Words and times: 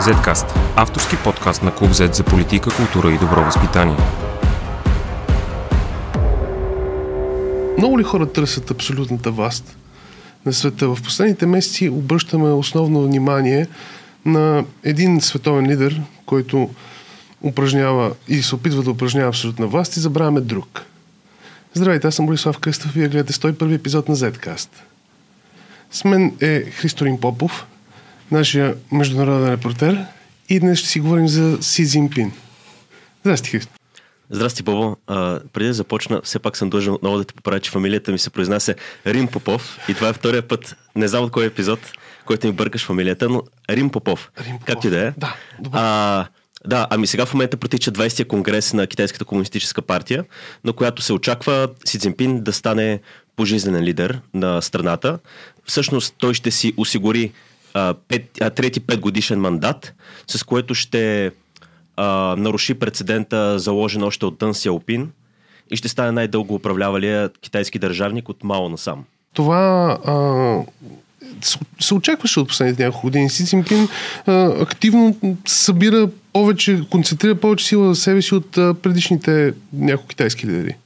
Zcast– 0.00 0.58
авторски 0.76 1.16
подкаст 1.24 1.62
на 1.62 1.74
Клуб 1.74 1.90
Z 1.90 2.12
за 2.14 2.24
политика, 2.24 2.70
култура 2.76 3.12
и 3.12 3.18
добро 3.18 3.44
възпитание. 3.44 3.96
Много 7.78 7.98
ли 7.98 8.02
хора 8.02 8.32
търсят 8.32 8.70
абсолютната 8.70 9.30
власт 9.30 9.76
на 10.46 10.52
света? 10.52 10.88
В 10.88 11.02
последните 11.02 11.46
месеци 11.46 11.88
обръщаме 11.88 12.52
основно 12.52 13.02
внимание 13.02 13.66
на 14.24 14.64
един 14.84 15.20
световен 15.20 15.66
лидер, 15.66 16.02
който 16.26 16.70
упражнява 17.42 18.12
и 18.28 18.42
се 18.42 18.54
опитва 18.54 18.82
да 18.82 18.90
упражнява 18.90 19.28
абсолютна 19.28 19.66
власт 19.66 19.96
и 19.96 20.00
забравяме 20.00 20.40
друг. 20.40 20.82
Здравейте, 21.74 22.06
аз 22.06 22.14
съм 22.14 22.26
Борислав 22.26 22.58
Кръстов 22.58 22.96
и 22.96 22.98
вие 22.98 23.08
гледате 23.08 23.32
101 23.32 23.74
епизод 23.74 24.08
на 24.08 24.16
Zcast. 24.16 24.68
С 25.90 26.04
мен 26.04 26.36
е 26.40 26.60
Христорин 26.62 27.20
Попов, 27.20 27.66
нашия 28.30 28.74
международен 28.92 29.52
репортер 29.52 30.04
и 30.48 30.60
днес 30.60 30.78
ще 30.78 30.88
си 30.88 31.00
говорим 31.00 31.28
за 31.28 31.62
Си 31.62 31.86
Цзинпин. 31.86 32.32
Здрасти, 33.24 33.50
Христо. 33.50 33.72
Здрасти, 34.30 34.62
Бобо. 34.62 34.96
А, 35.06 35.40
преди 35.52 35.68
да 35.68 35.74
започна, 35.74 36.20
все 36.24 36.38
пак 36.38 36.56
съм 36.56 36.70
дължен 36.70 36.92
отново 36.92 37.18
да 37.18 37.24
те 37.24 37.34
поправя, 37.34 37.60
че 37.60 37.70
фамилията 37.70 38.12
ми 38.12 38.18
се 38.18 38.30
произнася 38.30 38.74
Рим 39.06 39.26
Попов 39.28 39.78
и 39.88 39.94
това 39.94 40.08
е 40.08 40.12
втория 40.12 40.48
път, 40.48 40.76
не 40.96 41.08
знам 41.08 41.24
от 41.24 41.30
кой 41.30 41.46
епизод, 41.46 41.80
който 42.24 42.46
ми 42.46 42.52
бъркаш 42.52 42.86
фамилията, 42.86 43.28
но 43.28 43.42
Рим 43.70 43.90
Попов. 43.90 44.30
Рим 44.38 44.52
Попов. 44.52 44.66
Както 44.66 44.86
и 44.86 44.90
да 44.90 45.06
е. 45.06 45.12
Да, 45.16 45.34
добре. 45.60 45.78
А, 45.82 46.26
да, 46.66 46.86
ами 46.90 47.06
сега 47.06 47.26
в 47.26 47.34
момента 47.34 47.56
протича 47.56 47.92
20-я 47.92 48.28
конгрес 48.28 48.72
на 48.72 48.86
Китайската 48.86 49.24
комунистическа 49.24 49.82
партия, 49.82 50.24
на 50.64 50.72
която 50.72 51.02
се 51.02 51.12
очаква 51.12 51.68
Си 51.84 51.98
Цзинпин 51.98 52.42
да 52.42 52.52
стане 52.52 53.00
пожизнен 53.36 53.84
лидер 53.84 54.20
на 54.34 54.62
страната. 54.62 55.18
Всъщност 55.64 56.14
той 56.18 56.34
ще 56.34 56.50
си 56.50 56.72
осигури 56.76 57.32
а, 57.74 57.94
пет, 58.08 58.30
а, 58.40 58.50
трети 58.50 58.80
петгодишен 58.80 59.40
мандат, 59.40 59.94
с 60.26 60.42
което 60.42 60.74
ще 60.74 61.30
а, 61.96 62.04
наруши 62.38 62.74
прецедента, 62.74 63.58
заложен 63.58 64.02
още 64.02 64.26
от 64.26 64.38
Дън 64.38 64.54
Сяопин 64.54 65.10
и 65.70 65.76
ще 65.76 65.88
стане 65.88 66.12
най-дълго 66.12 66.54
управлявалия 66.54 67.28
китайски 67.28 67.78
държавник 67.78 68.28
от 68.28 68.44
Мао 68.44 68.68
насам. 68.68 69.04
Това 69.34 69.98
а, 70.04 70.14
се- 71.80 71.94
очакваше 71.94 72.40
от 72.40 72.48
последните 72.48 72.84
няколко 72.84 73.06
години. 73.06 73.30
Си 73.30 73.44
Цзинпин 73.44 73.88
а, 74.26 74.32
активно 74.62 75.16
събира 75.46 76.08
повече, 76.32 76.80
концентрира 76.90 77.34
повече 77.34 77.66
сила 77.66 77.94
за 77.94 78.00
себе 78.00 78.22
си 78.22 78.34
от 78.34 78.58
а, 78.58 78.74
предишните 78.74 79.52
няколко 79.72 80.08
китайски 80.08 80.46
лидери. 80.46 80.76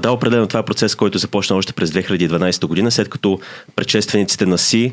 Да, 0.00 0.12
определено 0.12 0.46
това 0.46 0.60
е 0.60 0.64
процес, 0.64 0.94
който 0.94 1.18
започна 1.18 1.56
още 1.56 1.72
през 1.72 1.90
2012 1.90 2.66
година, 2.66 2.90
след 2.90 3.08
като 3.08 3.40
предшествениците 3.76 4.46
на 4.46 4.58
Си, 4.58 4.92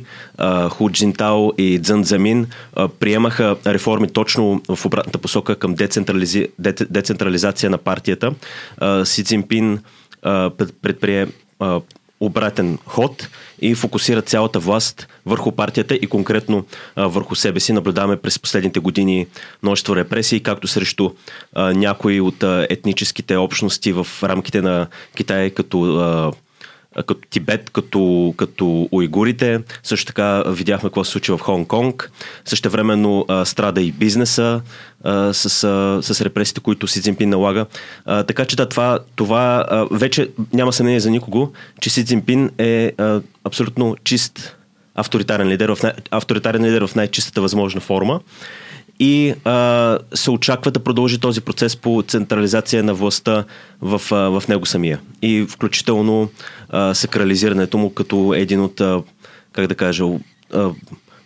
Ху 0.69 0.89
Джинтао 0.89 1.53
и 1.57 1.79
Цзън 1.83 2.03
Цзамин 2.03 2.47
а, 2.75 2.88
приемаха 2.88 3.55
реформи 3.66 4.09
точно 4.09 4.61
в 4.69 4.85
обратната 4.85 5.17
посока 5.17 5.55
към 5.55 5.73
децентрализи... 5.73 6.47
децентрализация 6.89 7.69
на 7.69 7.77
партията. 7.77 8.33
Си 9.03 9.23
Цзинпин 9.23 9.79
а, 10.21 10.49
пред- 10.49 10.75
предприе 10.81 11.27
обратен 12.19 12.77
ход 12.85 13.29
и 13.61 13.75
фокусира 13.75 14.21
цялата 14.21 14.59
власт 14.59 15.07
върху 15.25 15.51
партията 15.51 15.95
и 15.95 16.07
конкретно 16.07 16.65
а, 16.95 17.07
върху 17.07 17.35
себе 17.35 17.59
си. 17.59 17.73
Наблюдаваме 17.73 18.17
през 18.17 18.39
последните 18.39 18.79
години 18.79 19.27
множество 19.63 19.95
репресии, 19.95 20.43
както 20.43 20.67
срещу 20.67 21.11
а, 21.53 21.73
някои 21.73 22.21
от 22.21 22.43
а, 22.43 22.67
етническите 22.69 23.38
общности 23.38 23.91
в 23.91 24.07
рамките 24.23 24.61
на 24.61 24.88
Китай, 25.15 25.49
като 25.49 25.83
а, 25.83 26.31
като 27.03 27.28
Тибет, 27.30 27.70
като, 27.70 28.34
като 28.38 28.90
уйгурите. 28.92 29.59
Също 29.84 30.06
така 30.06 30.44
видяхме 30.48 30.90
какво 30.90 31.03
се 31.03 31.12
случи 31.12 31.31
в 31.31 31.38
Хонг-Конг. 31.38 32.09
Също 32.45 32.70
времено 32.70 33.26
страда 33.45 33.81
и 33.81 33.92
бизнеса 33.92 34.62
а, 35.03 35.34
с, 35.34 35.64
а, 35.64 36.03
с 36.03 36.22
репресиите, 36.22 36.62
които 36.62 36.88
Си 36.88 37.02
Цзинпин 37.02 37.30
налага. 37.30 37.66
А, 38.06 38.24
така 38.24 38.46
че 38.46 38.56
да, 38.56 38.69
това, 38.69 39.00
това 39.16 39.66
а, 39.69 39.88
вече 39.91 40.30
няма 40.53 40.74
съмнение 40.74 41.00
за 41.00 41.09
никого, 41.09 41.52
че 41.81 41.90
Си 41.90 42.06
Цзинпин 42.06 42.52
е 42.57 42.91
а, 42.97 43.22
абсолютно 43.44 43.96
чист 44.03 44.56
авторитарен 44.96 45.47
лидер, 45.47 45.69
в 45.69 45.84
най- 45.84 45.94
авторитарен 46.12 46.66
лидер 46.66 46.88
в 46.88 46.96
най-чистата 46.96 47.41
възможна 47.41 47.81
форма 47.81 48.19
и 49.00 49.34
а, 49.44 50.00
се 50.13 50.31
очаква 50.31 50.72
да 50.72 50.80
продължи 50.80 51.19
този 51.19 51.41
процес 51.41 51.75
по 51.75 52.03
централизация 52.08 52.84
на 52.84 52.94
властта 52.94 53.44
в, 53.81 54.02
а, 54.12 54.16
в 54.16 54.44
него 54.47 54.66
самия. 54.66 55.00
И 55.22 55.46
включително 55.50 56.30
а, 56.69 56.94
сакрализирането 56.94 57.78
му 57.78 57.94
като 57.94 58.34
един 58.34 58.62
от, 58.62 58.81
а, 58.81 59.02
как 59.53 59.68
да 59.68 59.75
кажа, 59.75 60.03
а, 60.53 60.69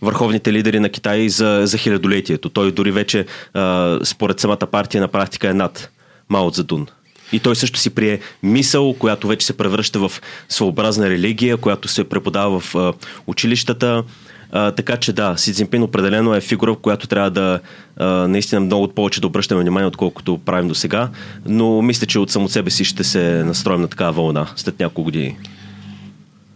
върховните 0.02 0.54
лидери 0.54 0.80
на 0.80 0.90
Китай 0.90 1.30
за, 1.30 1.62
за 1.64 1.78
хилядолетието. 1.78 2.50
Той 2.50 2.72
дори 2.72 2.92
вече, 2.92 3.26
а, 3.54 4.00
според 4.04 4.40
самата 4.40 4.58
партия, 4.58 5.02
на 5.02 5.08
практика 5.08 5.50
е 5.50 5.54
над 5.54 5.90
Мао 6.30 6.52
Цзедун. 6.52 6.88
И 7.34 7.40
той 7.40 7.56
също 7.56 7.80
си 7.80 7.90
прие 7.90 8.20
мисъл, 8.44 8.94
която 8.94 9.28
вече 9.28 9.46
се 9.46 9.58
превръща 9.58 10.00
в 10.00 10.12
своеобразна 10.50 11.10
религия, 11.10 11.58
която 11.58 11.88
се 11.88 12.04
преподава 12.04 12.60
в 12.60 12.76
а, 12.76 12.94
училищата. 13.28 14.04
А, 14.52 14.72
така 14.72 14.98
че 14.98 15.14
да, 15.14 15.38
Си 15.38 15.54
Цзинпин 15.54 15.84
определено 15.84 16.36
е 16.36 16.42
фигура, 16.42 16.74
в 16.74 16.78
която 16.78 17.08
трябва 17.08 17.32
да 17.32 17.60
а, 17.98 18.06
наистина 18.06 18.62
много 18.62 18.88
повече 18.88 19.22
да 19.22 19.28
обръщаме 19.28 19.62
внимание, 19.62 19.88
отколкото 19.88 20.38
правим 20.38 20.68
до 20.68 20.76
сега. 20.76 21.10
Но 21.46 21.82
мисля, 21.82 22.08
че 22.08 22.20
от 22.20 22.32
само 22.32 22.50
себе 22.50 22.70
си 22.70 22.84
ще 22.84 23.04
се 23.04 23.44
настроим 23.44 23.82
на 23.82 23.88
такава 23.88 24.12
вълна 24.12 24.48
след 24.56 24.80
няколко 24.80 25.04
години. 25.04 25.38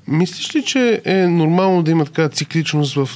Мислиш 0.07 0.55
ли, 0.55 0.63
че 0.63 1.01
е 1.05 1.27
нормално 1.27 1.83
да 1.83 1.91
има 1.91 2.05
така 2.05 2.29
цикличност 2.29 2.95
в 2.95 3.09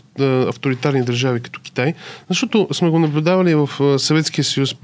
авторитарни 0.47 1.03
държави 1.03 1.39
като 1.39 1.59
Китай? 1.63 1.93
Защото 2.29 2.67
сме 2.71 2.89
го 2.89 2.99
наблюдавали 2.99 3.55
в 3.55 3.69
Съветския 3.99 4.43
съюз 4.43 4.75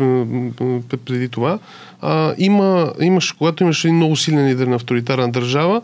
преди 1.06 1.30
това. 1.30 1.60
Има, 2.38 2.94
имаш, 3.02 3.32
когато 3.32 3.64
имаш 3.64 3.86
един 3.86 3.96
много 3.96 4.16
силен 4.16 4.48
лидер 4.48 4.68
на 4.68 4.76
авторитарна 4.76 5.32
държава, 5.32 5.82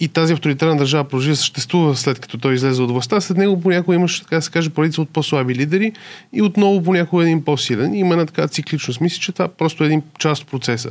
и 0.00 0.08
тази 0.08 0.32
авторитарна 0.32 0.76
държава 0.76 1.04
продължи 1.04 1.30
да 1.30 1.36
съществува 1.36 1.96
след 1.96 2.18
като 2.18 2.38
той 2.38 2.54
излезе 2.54 2.82
от 2.82 2.90
властта, 2.90 3.20
след 3.20 3.36
него 3.36 3.60
понякога 3.60 3.94
имаш, 3.94 4.20
така 4.20 4.36
да 4.36 4.42
се 4.42 4.50
каже, 4.50 4.70
поредица 4.70 5.02
от 5.02 5.10
по-слаби 5.10 5.54
лидери 5.54 5.92
и 6.32 6.42
отново 6.42 6.82
понякога 6.82 7.22
един 7.24 7.44
по-силен. 7.44 7.94
Има 7.94 8.14
една 8.14 8.26
така 8.26 8.48
цикличност. 8.48 9.00
Мисля, 9.00 9.20
че 9.20 9.32
това 9.32 9.48
просто 9.48 9.84
е 9.84 9.86
един 9.86 10.02
част 10.18 10.42
от 10.42 10.48
процеса. 10.48 10.90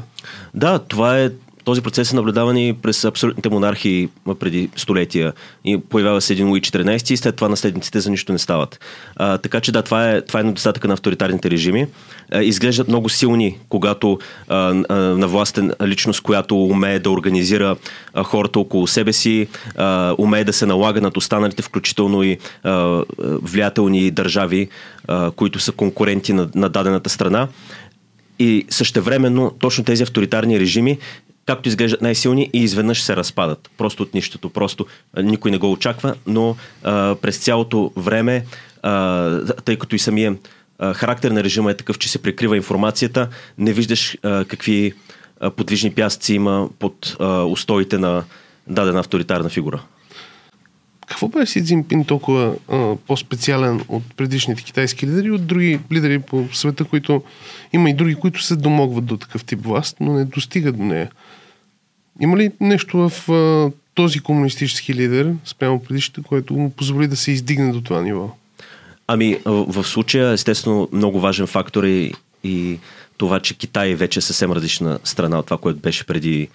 Да, 0.53 0.79
това 0.79 1.19
е 1.19 1.29
този 1.67 1.81
процес 1.81 2.11
е 2.11 2.16
наблюдаван 2.16 2.57
и 2.57 2.73
през 2.73 3.05
абсолютните 3.05 3.50
монархии 3.50 4.09
преди 4.39 4.69
столетия. 4.75 5.33
И 5.66 5.78
появява 5.78 6.22
се 6.22 6.33
един 6.33 6.50
Луи 6.50 6.61
14 6.61 7.11
и 7.11 7.17
след 7.17 7.35
това 7.35 7.50
наследниците 7.50 8.00
за 8.00 8.09
нищо 8.09 8.31
не 8.31 8.39
стават. 8.39 8.79
А, 9.16 9.38
така 9.38 9.59
че 9.59 9.72
да, 9.72 9.81
това 9.81 10.11
е, 10.11 10.22
това 10.22 10.39
е 10.39 10.44
недостатъка 10.44 10.88
на 10.88 10.94
авторитарните 10.94 11.50
режими. 11.51 11.88
А, 12.31 12.44
изглеждат 12.44 12.88
много 12.88 13.09
силни, 13.09 13.57
когато 13.69 14.19
а, 14.47 14.56
а, 14.89 14.95
на 14.95 15.27
властен 15.27 15.72
личност, 15.85 16.22
която 16.22 16.63
умее 16.63 17.00
да 17.00 17.09
организира 17.09 17.75
а, 18.13 18.23
хората 18.23 18.59
около 18.59 18.88
себе 18.88 19.13
си, 19.13 19.47
а, 19.75 20.16
умее 20.17 20.44
да 20.44 20.53
се 20.53 20.66
налага 20.66 21.01
над 21.01 21.17
останалите, 21.17 21.61
включително 21.61 22.23
и 22.23 22.38
а, 22.63 23.03
влиятелни 23.19 24.11
държави, 24.11 24.69
а, 25.07 25.31
които 25.31 25.59
са 25.59 25.72
конкуренти 25.72 26.33
на, 26.33 26.50
на 26.56 26.69
дадената 26.69 27.09
страна. 27.09 27.47
И 28.39 28.66
същевременно 28.69 29.51
точно 29.59 29.83
тези 29.83 30.03
авторитарни 30.03 30.59
режими 30.59 30.97
както 31.47 31.69
изглеждат 31.69 32.01
най-силни 32.01 32.49
и 32.53 32.63
изведнъж 32.63 33.03
се 33.03 33.15
разпадат. 33.15 33.69
Просто 33.77 34.03
от 34.03 34.13
нищото. 34.13 34.49
Просто 34.49 34.85
никой 35.17 35.51
не 35.51 35.57
го 35.57 35.71
очаква, 35.71 36.15
но 36.27 36.55
а, 36.83 37.15
през 37.15 37.37
цялото 37.37 37.91
време, 37.95 38.45
а, 38.83 39.53
тъй 39.65 39.75
като 39.75 39.95
и 39.95 39.99
самия 39.99 40.35
а, 40.79 40.93
характер 40.93 41.31
на 41.31 41.43
режима 41.43 41.71
е 41.71 41.77
такъв, 41.77 41.97
че 41.97 42.09
се 42.09 42.21
прикрива 42.21 42.57
информацията, 42.57 43.29
не 43.57 43.73
виждаш 43.73 44.17
а, 44.23 44.45
какви 44.45 44.93
а, 45.39 45.51
подвижни 45.51 45.91
пясъци 45.91 46.33
има 46.33 46.69
под 46.79 47.15
а, 47.19 47.43
устоите 47.43 47.97
на 47.97 48.23
дадена 48.67 48.99
авторитарна 48.99 49.49
фигура. 49.49 49.83
Какво 51.17 51.39
бе 51.39 51.45
Си 51.45 51.63
Цзинпин 51.63 52.05
толкова 52.05 52.55
а, 52.69 52.95
по-специален 52.95 53.81
от 53.88 54.03
предишните 54.18 54.63
китайски 54.63 55.07
лидери 55.07 55.27
и 55.27 55.31
от 55.31 55.47
други 55.47 55.80
лидери 55.91 56.19
по 56.19 56.47
света, 56.53 56.83
които 56.83 57.24
има 57.74 57.89
и 57.89 57.94
други, 57.94 58.15
които 58.15 58.44
се 58.44 58.56
домогват 58.56 59.06
до 59.06 59.18
такъв 59.18 59.45
тип 59.45 59.59
власт, 59.63 59.97
но 60.00 60.13
не 60.13 60.25
достигат 60.25 60.77
до 60.77 60.83
нея? 60.83 61.12
Има 62.21 62.38
ли 62.38 62.51
нещо 62.59 63.09
в 63.09 63.31
а, 63.31 63.71
този 63.94 64.19
комунистически 64.19 64.94
лидер, 64.94 65.33
спрямо 65.45 65.83
предишните, 65.83 66.21
което 66.27 66.53
му 66.53 66.69
позволи 66.69 67.07
да 67.07 67.15
се 67.15 67.31
издигне 67.31 67.71
до 67.71 67.81
това 67.81 68.01
ниво? 68.01 68.30
Ами, 69.07 69.38
в 69.45 69.83
в 69.83 69.88
случая, 69.88 70.31
естествено, 70.31 70.89
много 70.91 71.19
важен 71.19 71.47
фактор 71.47 71.83
е 71.83 72.12
и 72.44 72.80
това, 73.18 73.39
че 73.39 73.57
Китай 73.57 73.95
вече 73.95 74.19
е 74.19 74.21
съвсем 74.21 74.51
различна 74.51 75.00
страна 75.03 75.39
от 75.39 75.45
това, 75.45 75.57
което 75.57 75.80
беше 75.80 76.03
преди, 76.03 76.47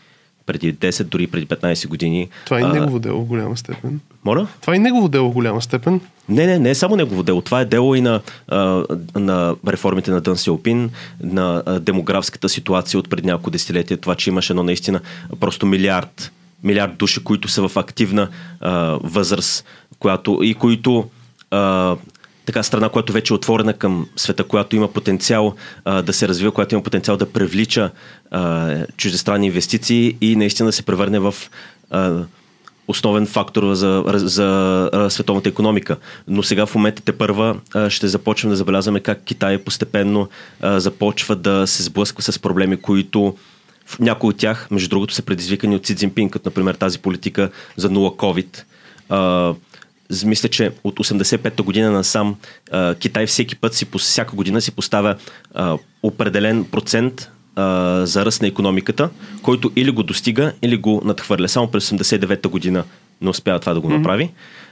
преди 0.46 0.74
10, 0.74 1.04
дори 1.04 1.26
преди 1.26 1.46
15 1.46 1.88
години. 1.88 2.28
Това 2.44 2.60
е 2.60 2.62
А, 2.62 2.68
негово 2.68 2.98
дело 2.98 3.22
в 3.22 3.26
голяма 3.26 3.56
степен. 3.56 4.00
Моля? 4.24 4.46
Това 4.60 4.74
е 4.74 4.78
негово 4.78 5.08
дело 5.08 5.30
в 5.30 5.34
голяма 5.34 5.62
степен. 5.62 6.00
Не, 6.28 6.46
не, 6.46 6.58
не 6.58 6.70
е 6.70 6.74
само 6.74 6.96
негово 6.96 7.22
дело. 7.22 7.40
Това 7.40 7.60
е 7.60 7.64
дело 7.64 7.94
и 7.94 8.00
на, 8.00 8.20
а, 8.48 8.84
на 9.14 9.54
реформите 9.68 10.10
на 10.10 10.20
Дън 10.20 10.36
Сяопин, 10.36 10.90
на 11.22 11.62
а, 11.66 11.80
демографската 11.80 12.48
ситуация 12.48 13.00
от 13.00 13.10
преди 13.10 13.26
няколко 13.26 13.50
десетилетия. 13.50 13.96
Това, 13.96 14.14
че 14.14 14.30
имаше 14.30 14.52
едно 14.52 14.62
наистина 14.62 15.00
просто 15.40 15.66
милиард, 15.66 16.32
милиард 16.64 16.96
души, 16.96 17.24
които 17.24 17.48
са 17.48 17.68
в 17.68 17.76
активна 17.76 18.28
а, 18.60 18.98
възраст, 19.02 19.64
която, 19.98 20.40
и 20.42 20.54
които 20.54 21.10
а, 21.50 21.96
така 22.46 22.62
страна, 22.62 22.88
която 22.88 23.12
вече 23.12 23.32
е 23.32 23.36
отворена 23.36 23.72
към 23.72 24.08
света, 24.16 24.44
която 24.44 24.76
има 24.76 24.88
потенциал 24.88 25.54
а, 25.84 26.02
да 26.02 26.12
се 26.12 26.28
развива, 26.28 26.52
която 26.52 26.74
има 26.74 26.82
потенциал 26.82 27.16
да 27.16 27.32
привлича 27.32 27.90
а, 28.30 28.86
чуждестранни 28.96 29.46
инвестиции 29.46 30.16
и 30.20 30.36
наистина 30.36 30.68
да 30.68 30.72
се 30.72 30.82
превърне 30.82 31.18
в 31.18 31.34
а, 31.90 32.24
основен 32.88 33.26
фактор 33.26 33.74
за, 33.74 34.04
за, 34.14 35.08
световната 35.10 35.48
економика. 35.48 35.96
Но 36.28 36.42
сега 36.42 36.66
в 36.66 36.74
момента 36.74 37.02
те 37.02 37.12
първа 37.12 37.56
ще 37.88 38.08
започнем 38.08 38.50
да 38.50 38.56
забелязваме 38.56 39.00
как 39.00 39.24
Китай 39.24 39.58
постепенно 39.58 40.28
а, 40.60 40.80
започва 40.80 41.36
да 41.36 41.66
се 41.66 41.82
сблъсква 41.82 42.22
с 42.22 42.38
проблеми, 42.38 42.76
които 42.76 43.34
някои 44.00 44.30
от 44.30 44.36
тях, 44.36 44.68
между 44.70 44.88
другото, 44.88 45.14
са 45.14 45.22
предизвикани 45.22 45.76
от 45.76 45.86
Си 45.86 45.96
Цзинпин, 45.96 46.30
като 46.30 46.48
например 46.48 46.74
тази 46.74 46.98
политика 46.98 47.50
за 47.76 47.90
нула 47.90 48.10
COVID. 48.10 48.62
А, 49.08 49.54
мисля, 50.24 50.48
че 50.48 50.70
от 50.84 50.98
85-та 50.98 51.62
година 51.62 51.90
насам 51.90 52.36
а, 52.70 52.94
Китай 52.94 53.26
всеки 53.26 53.56
път 53.56 53.74
си, 53.74 53.86
всяка 53.98 54.36
година 54.36 54.60
си 54.60 54.72
поставя 54.72 55.16
а, 55.54 55.78
определен 56.02 56.64
процент 56.64 57.30
а, 57.56 58.06
за 58.06 58.24
ръст 58.24 58.42
на 58.42 58.48
економиката, 58.48 59.10
който 59.42 59.70
или 59.76 59.90
го 59.90 60.02
достига, 60.02 60.52
или 60.62 60.76
го 60.76 61.02
надхвърля. 61.04 61.48
Само 61.48 61.70
през 61.70 61.90
89-та 61.90 62.48
година 62.48 62.84
не 63.20 63.30
успява 63.30 63.60
това 63.60 63.74
да 63.74 63.80
го 63.80 63.88
mm-hmm. 63.88 63.96
направи. 63.96 64.30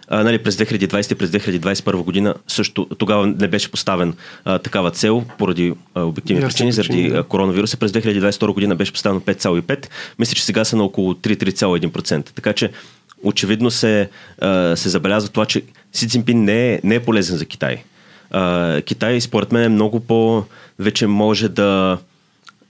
А, 0.09 0.25
нали, 0.25 0.39
през 0.39 0.57
2020 0.57 1.13
и 1.13 1.15
през 1.15 1.31
2021 1.31 2.03
година 2.03 2.35
също 2.49 2.87
тогава 2.99 3.27
не 3.27 3.49
беше 3.49 3.71
поставен 3.71 4.15
а, 4.45 4.59
такава 4.59 4.91
цел 4.91 5.25
поради 5.39 5.75
а, 5.95 6.03
обективни 6.03 6.43
причини, 6.43 6.73
заради 6.73 7.09
да. 7.09 7.23
коронавируса. 7.23 7.77
През 7.77 7.93
2022 7.93 8.55
година 8.55 8.77
беше 8.77 8.93
поставено 8.93 9.21
5,5. 9.21 9.87
Мисля, 10.19 10.35
че 10.35 10.45
сега 10.45 10.65
са 10.65 10.77
на 10.77 10.85
около 10.85 11.15
3-3,1%. 11.15 12.31
Така 12.31 12.53
че 12.53 12.71
очевидно 13.23 13.71
се, 13.71 14.09
а, 14.41 14.77
се 14.77 14.89
забелязва 14.89 15.29
това, 15.29 15.47
че 15.47 15.63
Си 15.93 16.09
Цзинпин 16.09 16.45
не 16.45 16.75
е, 16.75 16.81
не 16.85 16.95
е 16.95 17.03
полезен 17.03 17.37
за 17.37 17.45
Китай. 17.45 17.83
Китай, 18.85 19.21
според 19.21 19.53
мен, 19.53 19.63
е 19.63 19.69
много 19.69 20.01
по... 20.01 20.45
вече 20.79 21.07
може 21.07 21.49
да, 21.49 21.99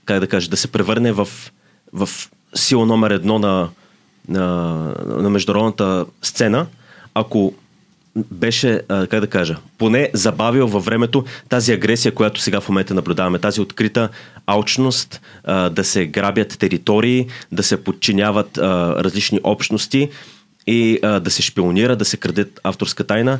как 0.05 0.19
да 0.19 0.27
кажа, 0.27 0.49
да 0.49 0.57
се 0.57 0.67
превърне 0.67 1.11
в, 1.11 1.27
в 1.93 2.09
сила 2.55 2.85
номер 2.85 3.11
едно 3.11 3.39
на, 3.39 3.69
на, 4.27 4.43
на 5.05 5.29
международната 5.29 6.05
сцена, 6.21 6.67
ако 7.13 7.53
беше, 8.15 8.81
как 8.87 9.19
да 9.19 9.27
кажа, 9.27 9.57
поне 9.77 10.09
забавил 10.13 10.67
във 10.67 10.85
времето 10.85 11.25
тази 11.49 11.73
агресия, 11.73 12.13
която 12.13 12.41
сега 12.41 12.61
в 12.61 12.69
момента 12.69 12.93
наблюдаваме, 12.93 13.39
тази 13.39 13.61
открита 13.61 14.09
алчност, 14.45 15.21
да 15.71 15.83
се 15.83 16.05
грабят 16.05 16.59
територии, 16.59 17.27
да 17.51 17.63
се 17.63 17.83
подчиняват 17.83 18.57
различни 18.57 19.39
общности 19.43 20.09
и 20.67 20.99
а, 21.03 21.19
да 21.19 21.31
се 21.31 21.41
шпионира, 21.41 21.95
да 21.95 22.05
се 22.05 22.17
крадат 22.17 22.59
авторска 22.63 23.03
тайна. 23.03 23.39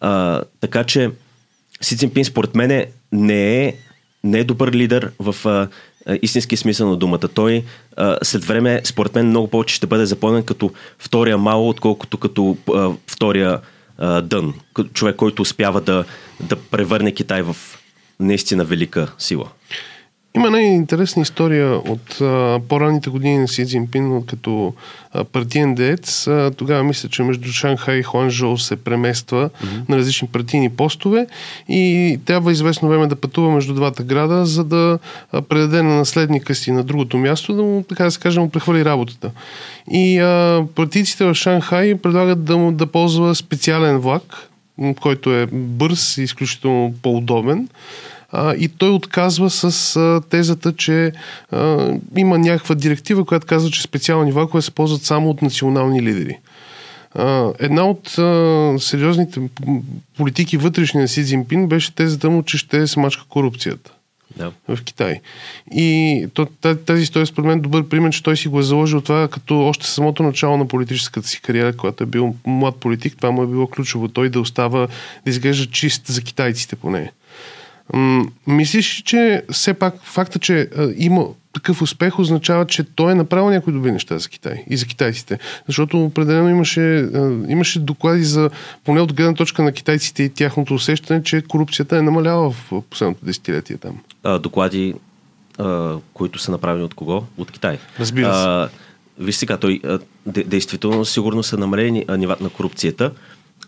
А, 0.00 0.42
така 0.60 0.84
че 0.84 1.10
Си 1.80 1.96
Цинпин 1.96 2.24
според 2.24 2.54
мен 2.54 2.86
не 3.12 3.64
е, 3.64 3.74
не 4.24 4.38
е 4.38 4.44
добър 4.44 4.72
лидер 4.72 5.12
в 5.18 5.46
а, 5.46 5.68
истински 6.22 6.56
смисъл 6.56 6.88
на 6.88 6.96
думата. 6.96 7.28
Той 7.34 7.64
а, 7.96 8.18
след 8.22 8.44
време, 8.44 8.80
според 8.84 9.14
мен, 9.14 9.26
много 9.26 9.48
повече 9.48 9.74
ще 9.74 9.86
бъде 9.86 10.06
запомнен 10.06 10.42
като 10.42 10.72
втория 10.98 11.38
Мао, 11.38 11.68
отколкото 11.68 12.18
като 12.18 12.56
а, 12.74 12.90
втория 13.06 13.60
а, 13.98 14.20
Дън. 14.20 14.54
Човек, 14.92 15.16
който 15.16 15.42
успява 15.42 15.80
да, 15.80 16.04
да 16.40 16.56
превърне 16.56 17.12
Китай 17.12 17.42
в 17.42 17.56
наистина 18.20 18.64
велика 18.64 19.12
сила. 19.18 19.48
Има 20.36 20.46
една 20.46 20.60
интересна 20.60 21.22
история 21.22 21.76
от 21.76 22.20
а, 22.20 22.60
по-ранните 22.68 23.10
години 23.10 23.38
на 23.38 23.48
Си 23.48 23.66
Цзинпин 23.66 24.22
като 24.26 24.74
а, 25.12 25.24
партиен 25.24 25.74
деец. 25.74 26.26
А, 26.26 26.50
тогава 26.56 26.84
мисля, 26.84 27.08
че 27.08 27.22
между 27.22 27.52
Шанхай 27.52 27.98
и 27.98 28.02
Хуанчжоу 28.02 28.58
се 28.58 28.76
премества 28.76 29.50
mm-hmm. 29.50 29.88
на 29.88 29.96
различни 29.96 30.28
партийни 30.28 30.70
постове 30.70 31.26
и 31.68 32.18
трябва 32.24 32.52
известно 32.52 32.88
време 32.88 33.06
да 33.06 33.16
пътува 33.16 33.54
между 33.54 33.74
двата 33.74 34.02
града, 34.02 34.46
за 34.46 34.64
да 34.64 34.98
а, 35.32 35.42
предаде 35.42 35.82
на 35.82 35.96
наследника 35.96 36.54
си 36.54 36.72
на 36.72 36.82
другото 36.82 37.18
място, 37.18 37.54
да 37.54 37.62
му, 37.62 37.84
така 37.88 38.04
да 38.04 38.10
се 38.10 38.20
каже, 38.20 38.40
му 38.40 38.50
прехвърли 38.50 38.84
работата. 38.84 39.30
И 39.90 40.18
а, 40.18 40.64
партийците 40.74 41.24
в 41.24 41.34
Шанхай 41.34 41.94
предлагат 41.94 42.44
да 42.44 42.56
му 42.56 42.72
да 42.72 42.86
ползва 42.86 43.34
специален 43.34 43.98
влак, 43.98 44.48
който 45.00 45.34
е 45.34 45.46
бърз 45.52 46.18
и 46.18 46.22
изключително 46.22 46.94
по-удобен 47.02 47.68
а, 48.32 48.54
и 48.54 48.68
той 48.68 48.90
отказва 48.90 49.50
с 49.50 49.96
а, 49.96 50.20
тезата, 50.30 50.72
че 50.72 51.12
а, 51.50 51.92
има 52.16 52.38
някаква 52.38 52.74
директива, 52.74 53.24
която 53.24 53.46
казва, 53.46 53.70
че 53.70 53.82
специални 53.82 54.32
влакове 54.32 54.62
се 54.62 54.70
ползват 54.70 55.02
само 55.02 55.30
от 55.30 55.42
национални 55.42 56.02
лидери. 56.02 56.38
Една 57.58 57.84
от 57.84 58.08
сериозните 58.82 59.40
политики 60.16 60.56
вътрешни 60.56 61.00
на 61.00 61.08
Си 61.08 61.24
Цзинпин 61.24 61.68
беше 61.68 61.94
тезата 61.94 62.30
му, 62.30 62.42
че 62.42 62.58
ще 62.58 62.86
смачка 62.86 63.24
корупцията. 63.28 63.92
Да. 64.36 64.52
в 64.68 64.82
Китай. 64.84 65.20
И 65.72 66.26
то, 66.34 66.46
тази 66.86 67.02
история 67.02 67.26
според 67.26 67.46
мен 67.46 67.58
е 67.58 67.62
добър 67.62 67.88
пример, 67.88 68.12
че 68.12 68.22
той 68.22 68.36
си 68.36 68.48
го 68.48 68.58
е 68.58 68.62
заложил 68.62 69.00
това 69.00 69.28
като 69.28 69.60
още 69.60 69.86
самото 69.86 70.22
начало 70.22 70.56
на 70.56 70.68
политическата 70.68 71.28
си 71.28 71.40
кариера, 71.40 71.76
когато 71.76 72.02
е 72.02 72.06
бил 72.06 72.34
млад 72.46 72.76
политик, 72.76 73.16
това 73.16 73.30
му 73.30 73.42
е 73.42 73.46
било 73.46 73.66
ключово. 73.66 74.08
Той 74.08 74.28
да 74.28 74.40
остава, 74.40 74.86
да 75.24 75.30
изглежда 75.30 75.66
чист 75.66 76.06
за 76.06 76.22
китайците 76.22 76.76
поне. 76.76 77.12
Мислиш, 78.46 79.02
че 79.04 79.42
все 79.50 79.74
пак 79.74 79.94
факта, 80.02 80.38
че 80.38 80.68
а, 80.76 80.88
има 80.96 81.26
такъв 81.52 81.82
успех 81.82 82.18
означава, 82.18 82.66
че 82.66 82.84
той 82.84 83.12
е 83.12 83.14
направил 83.14 83.50
някои 83.50 83.72
добри 83.72 83.92
неща 83.92 84.18
за 84.18 84.28
Китай 84.28 84.64
и 84.70 84.76
за 84.76 84.86
китайците. 84.86 85.38
Защото 85.66 86.04
определено 86.04 86.48
имаше, 86.48 86.98
а, 86.98 87.32
имаше 87.48 87.80
доклади 87.80 88.24
за, 88.24 88.50
поне 88.84 89.00
от 89.00 89.12
гледна 89.12 89.34
точка 89.34 89.62
на 89.62 89.72
китайците 89.72 90.22
и 90.22 90.28
тяхното 90.28 90.74
усещане, 90.74 91.22
че 91.22 91.42
корупцията 91.42 91.96
е 91.96 92.02
намаляла 92.02 92.50
в 92.50 92.82
последното 92.90 93.24
десетилетие 93.24 93.76
там. 93.76 93.98
А, 94.22 94.38
доклади, 94.38 94.94
а, 95.58 95.96
които 96.14 96.38
са 96.38 96.50
направени 96.50 96.84
от 96.84 96.94
кого? 96.94 97.22
От 97.38 97.50
Китай. 97.50 97.78
Разбира 98.00 98.34
се. 98.34 98.40
А, 98.40 98.68
виж 99.18 99.34
сега, 99.34 99.56
той 99.56 99.80
а, 99.84 99.98
действително 100.26 101.04
сигурно 101.04 101.42
са 101.42 101.58
намалени 101.58 102.04
нивата 102.18 102.44
на 102.44 102.50
корупцията 102.50 103.12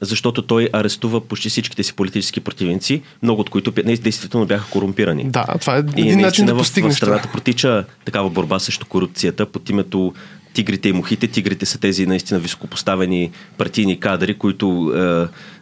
защото 0.03 0.43
той 0.43 0.69
арестува 0.73 1.21
почти 1.21 1.49
всичките 1.49 1.83
си 1.83 1.93
политически 1.93 2.41
противници, 2.41 3.03
много 3.23 3.41
от 3.41 3.51
които 3.51 3.71
действително 3.71 4.47
бяха 4.47 4.71
корумпирани. 4.71 5.25
Да, 5.25 5.47
това 5.61 5.77
е 5.77 5.79
един 5.79 6.07
и 6.19 6.23
начин 6.23 6.47
да 6.47 6.57
постигнеш. 6.57 6.93
В, 6.93 6.95
в 6.95 6.97
страната 6.97 7.29
протича 7.33 7.85
такава 8.05 8.31
борба 8.31 8.59
срещу 8.59 8.87
корупцията 8.87 9.47
под 9.47 9.71
името 9.71 10.15
тигрите 10.55 10.89
и 10.89 10.93
мухите. 10.93 11.27
Тигрите 11.27 11.67
са 11.67 11.81
тези 11.81 12.07
наистина 12.07 12.41
високопоставени 12.41 13.31
партийни 13.59 14.01
кадри, 14.01 14.39
които 14.39 14.93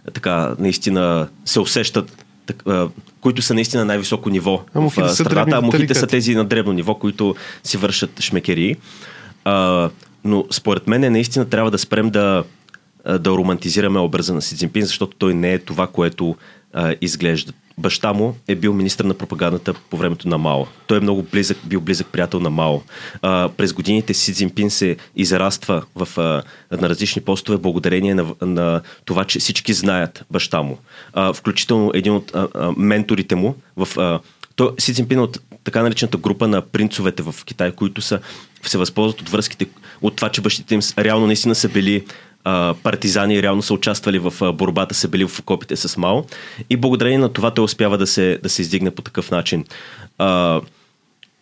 е, 0.06 0.10
така 0.12 0.54
наистина 0.58 1.28
се 1.44 1.60
усещат 1.60 2.24
които 3.20 3.42
са 3.42 3.54
наистина 3.54 3.84
най-високо 3.84 4.30
ниво 4.30 4.62
а 4.74 4.80
в 4.80 5.14
страната, 5.14 5.56
а 5.56 5.60
мухите 5.60 5.94
са 5.94 6.06
тези 6.06 6.34
на 6.34 6.44
дребно 6.44 6.72
ниво, 6.72 6.94
които 6.94 7.34
си 7.64 7.76
вършат 7.76 8.20
шмекери. 8.20 8.76
А, 9.44 9.90
но 10.24 10.44
според 10.50 10.86
мен 10.86 11.12
наистина 11.12 11.44
трябва 11.44 11.70
да 11.70 11.78
спрем 11.78 12.10
да 12.10 12.44
да 13.04 13.30
романтизираме 13.30 13.98
образа 13.98 14.34
на 14.34 14.42
Си 14.42 14.56
Цзинпин, 14.56 14.84
защото 14.84 15.16
той 15.16 15.34
не 15.34 15.52
е 15.52 15.58
това, 15.58 15.86
което 15.86 16.36
а, 16.72 16.94
изглежда. 17.00 17.52
Баща 17.78 18.12
му 18.12 18.36
е 18.48 18.54
бил 18.54 18.72
министр 18.72 19.06
на 19.06 19.14
пропагандата 19.14 19.74
по 19.74 19.96
времето 19.96 20.28
на 20.28 20.38
Мао. 20.38 20.66
Той 20.86 20.96
е 20.96 21.00
много 21.00 21.22
близък, 21.22 21.58
бил 21.64 21.80
близък 21.80 22.06
приятел 22.06 22.40
на 22.40 22.50
Мао. 22.50 22.80
А, 23.22 23.48
през 23.48 23.72
годините 23.72 24.14
Си 24.14 24.34
Цзинпин 24.34 24.70
се 24.70 24.96
израства 25.16 25.84
в, 25.96 26.18
а, 26.18 26.42
на 26.76 26.88
различни 26.88 27.22
постове 27.22 27.58
благодарение 27.58 28.14
на, 28.14 28.26
на 28.42 28.80
това, 29.04 29.24
че 29.24 29.38
всички 29.38 29.72
знаят 29.72 30.24
баща 30.30 30.62
му. 30.62 30.78
А, 31.12 31.32
включително 31.32 31.90
един 31.94 32.12
от 32.12 32.34
а, 32.34 32.48
а, 32.54 32.72
менторите 32.76 33.34
му 33.34 33.54
в... 33.76 33.98
А, 33.98 34.20
той, 34.56 34.70
Си 34.78 34.94
Цзинпин 34.94 35.18
е 35.18 35.22
от 35.22 35.38
така 35.64 35.82
наречената 35.82 36.18
група 36.18 36.48
на 36.48 36.60
принцовете 36.60 37.22
в 37.22 37.34
Китай, 37.44 37.72
които 37.72 38.00
са, 38.00 38.20
се 38.62 38.78
възползват 38.78 39.20
от 39.20 39.28
връзките, 39.28 39.66
от 40.02 40.16
това, 40.16 40.28
че 40.28 40.40
бащите 40.40 40.74
им 40.74 40.80
реално 40.98 41.26
наистина 41.26 41.54
са 41.54 41.68
били 41.68 42.04
партизани 42.82 43.42
реално 43.42 43.62
са 43.62 43.74
участвали 43.74 44.18
в 44.18 44.52
борбата, 44.52 44.94
са 44.94 45.08
били 45.08 45.24
в 45.24 45.38
окопите 45.38 45.76
с 45.76 45.96
Мао 45.96 46.24
и 46.70 46.76
благодарение 46.76 47.18
на 47.18 47.32
това 47.32 47.50
той 47.50 47.64
успява 47.64 47.98
да 47.98 48.06
се, 48.06 48.38
да 48.42 48.48
се 48.48 48.62
издигне 48.62 48.90
по 48.90 49.02
такъв 49.02 49.30
начин. 49.30 49.64
А, 50.18 50.60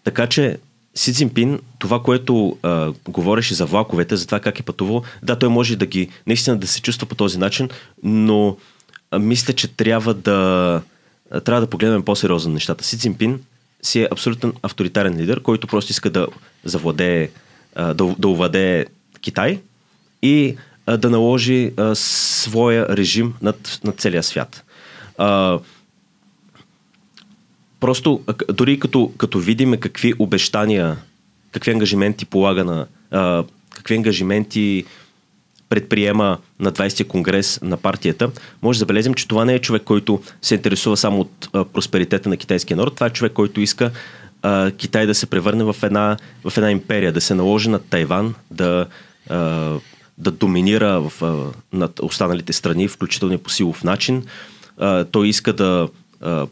така 0.04 0.26
че 0.26 0.58
Си 0.94 1.12
Цзинпин, 1.12 1.60
това, 1.78 2.02
което 2.02 2.56
а, 2.62 2.92
говореше 3.08 3.54
за 3.54 3.66
влаковете, 3.66 4.16
за 4.16 4.26
това 4.26 4.40
как 4.40 4.60
е 4.60 4.62
пътувал, 4.62 5.02
да, 5.22 5.36
той 5.36 5.48
може 5.48 5.76
да 5.76 5.86
ги, 5.86 6.08
наистина 6.26 6.56
да 6.56 6.66
се 6.66 6.82
чувства 6.82 7.06
по 7.06 7.14
този 7.14 7.38
начин, 7.38 7.68
но 8.02 8.56
а, 9.10 9.18
мисля, 9.18 9.52
че 9.52 9.68
трябва 9.68 10.14
да, 10.14 10.82
трябва 11.44 11.60
да 11.60 11.70
погледнем 11.70 12.02
по-сериозно 12.02 12.52
нещата. 12.52 12.84
Си 12.84 12.98
Цзинпин 12.98 13.40
си 13.82 14.02
е 14.02 14.08
абсолютен 14.12 14.52
авторитарен 14.62 15.16
лидер, 15.16 15.42
който 15.42 15.66
просто 15.66 15.92
иска 15.92 16.10
да 16.10 16.26
завладее, 16.64 17.30
а, 17.74 17.94
да, 17.94 18.14
да 18.18 18.28
овладее 18.28 18.86
Китай 19.20 19.60
и 20.22 20.56
да 20.96 21.10
наложи 21.10 21.72
а, 21.76 21.94
своя 21.94 22.96
режим 22.96 23.34
над, 23.42 23.80
над 23.84 24.00
целия 24.00 24.22
свят. 24.22 24.64
А, 25.18 25.58
просто, 27.80 28.22
дори 28.52 28.78
като, 28.78 29.12
като 29.18 29.38
видим 29.38 29.76
какви 29.80 30.14
обещания, 30.18 30.96
какви 31.52 31.70
ангажименти 31.70 32.24
полага 32.24 32.64
на, 32.64 32.86
а, 33.10 33.44
какви 33.70 33.96
ангажименти 33.96 34.84
предприема 35.68 36.38
на 36.60 36.72
20-я 36.72 37.08
конгрес 37.08 37.60
на 37.62 37.76
партията, 37.76 38.30
може 38.62 38.76
да 38.76 38.80
забелезим, 38.80 39.14
че 39.14 39.28
това 39.28 39.44
не 39.44 39.54
е 39.54 39.58
човек, 39.58 39.82
който 39.82 40.22
се 40.42 40.54
интересува 40.54 40.96
само 40.96 41.20
от 41.20 41.48
а, 41.52 41.64
просперитета 41.64 42.28
на 42.28 42.36
китайския 42.36 42.76
народ. 42.76 42.94
Това 42.94 43.06
е 43.06 43.10
човек, 43.10 43.32
който 43.32 43.60
иска 43.60 43.90
а, 44.42 44.70
Китай 44.70 45.06
да 45.06 45.14
се 45.14 45.26
превърне 45.26 45.64
в 45.64 45.76
една, 45.82 46.16
в 46.44 46.56
една 46.56 46.70
империя, 46.70 47.12
да 47.12 47.20
се 47.20 47.34
наложи 47.34 47.68
на 47.68 47.78
Тайван, 47.78 48.34
да, 48.50 48.86
а, 49.30 49.74
да 50.18 50.30
доминира 50.30 51.00
в, 51.00 51.22
над 51.72 52.00
останалите 52.02 52.52
страни, 52.52 52.88
включително 52.88 53.34
и 53.34 53.38
по 53.38 53.50
силов 53.50 53.84
начин. 53.84 54.24
Той 55.10 55.28
иска 55.28 55.52
да 55.52 55.88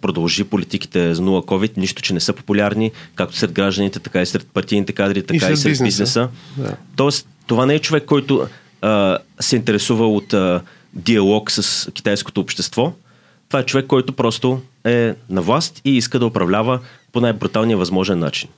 продължи 0.01 0.45
политиките 0.45 1.15
за 1.15 1.23
нула 1.23 1.43
COVID, 1.43 1.77
нищо, 1.77 2.03
че 2.03 2.15
не 2.15 2.21
са 2.21 2.33
популярни, 2.33 2.91
както 3.15 3.37
сред 3.37 3.53
гражданите, 3.53 3.99
така 3.99 4.23
и 4.23 4.27
сред 4.27 4.47
партийните 4.55 4.93
кадри, 4.93 5.23
така 5.23 5.49
и, 5.49 5.53
и 5.53 5.57
сред 5.57 5.71
бизнеса. 5.71 5.85
бизнеса. 5.85 6.29
Да. 6.57 6.77
Тоест, 6.97 7.29
това 7.47 7.67
не 7.67 7.75
е 7.75 7.79
човек, 7.79 8.05
който 8.05 8.49
а, 8.83 9.19
се 9.41 9.57
интересува 9.57 10.09
от 10.09 10.35
а, 10.35 10.61
диалог 10.93 11.51
с 11.51 11.91
китайското 11.93 12.41
общество. 12.41 12.93
Това 13.49 13.61
е 13.61 13.67
човек, 13.67 13.87
който 13.87 14.13
просто 14.13 14.61
е 14.85 15.15
на 15.31 15.43
власт 15.43 15.81
и 15.85 15.97
иска 15.97 16.19
да 16.19 16.27
управлява 16.27 16.81
по 17.13 17.21
най-бруталния 17.21 17.77
възможен 17.77 18.19
начин. 18.19 18.49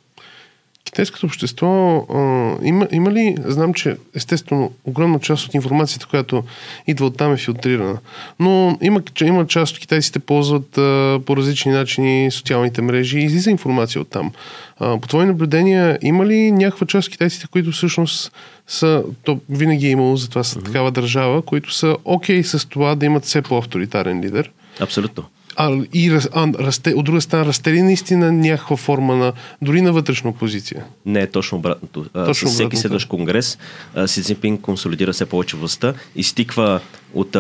Китайското 0.99 1.27
общество 1.27 1.97
а, 1.97 2.19
има, 2.67 2.89
има 2.93 3.13
ли, 3.13 3.37
знам, 3.45 3.75
че 3.75 3.97
естествено 4.15 4.73
огромна 4.85 5.19
част 5.19 5.47
от 5.47 5.55
информацията, 5.55 6.07
която 6.07 6.45
идва 6.87 7.07
от 7.07 7.17
там 7.17 7.33
е 7.33 7.37
филтрирана, 7.37 7.99
но 8.41 8.79
има, 8.83 9.03
че 9.15 9.27
има 9.27 9.47
част 9.47 9.75
от 9.75 9.81
китайците 9.81 10.19
ползват 10.19 10.79
а, 10.79 11.21
по 11.27 11.37
различни 11.37 11.73
начини 11.73 12.31
социалните 12.31 12.83
мрежи 12.83 13.19
и 13.19 13.25
излиза 13.25 13.51
информация 13.51 14.03
от 14.03 14.11
там. 14.11 14.33
А, 14.79 14.99
по 14.99 15.09
твои 15.09 15.27
наблюдения, 15.27 15.99
има 16.03 16.27
ли 16.27 16.53
някаква 16.53 16.87
част 16.87 17.09
от 17.09 17.13
китайците, 17.13 17.47
които 17.47 17.71
всъщност 17.71 18.33
са, 18.67 19.03
то 19.25 19.41
винаги 19.51 19.87
е 19.87 19.91
имало, 19.91 20.17
затова 20.17 20.45
са 20.45 20.59
mm-hmm. 20.59 20.65
такава 20.65 20.91
държава, 20.91 21.43
които 21.43 21.73
са 21.73 21.97
окей 22.05 22.43
okay 22.43 22.57
с 22.57 22.69
това 22.69 22.95
да 22.95 23.07
имат 23.07 23.25
все 23.25 23.43
по-авторитарен 23.43 24.21
лидер? 24.21 24.51
Абсолютно. 24.81 25.25
А, 25.61 25.79
и 25.93 26.11
а, 26.11 26.53
расте, 26.59 26.95
от 26.95 27.05
друга 27.05 27.21
страна, 27.21 27.47
расте 27.47 27.73
ли 27.73 27.83
наистина 27.83 28.33
някаква 28.33 28.77
форма 28.77 29.17
на, 29.17 29.33
дори 29.63 29.81
на 29.81 29.93
вътрешна 29.93 30.31
опозиция? 30.31 30.85
Не, 31.07 31.27
точно 31.27 31.59
обратното. 31.59 32.07
Точно 32.15 32.49
С 32.49 32.53
всеки 32.53 32.77
следващ 32.77 33.09
конгрес 33.09 33.59
Си 34.07 34.23
Цзинпин 34.23 34.59
консолидира 34.59 35.13
все 35.13 35.27
повече 35.27 35.57
властта, 35.57 35.95
изтиква 36.17 36.81
от, 37.15 37.37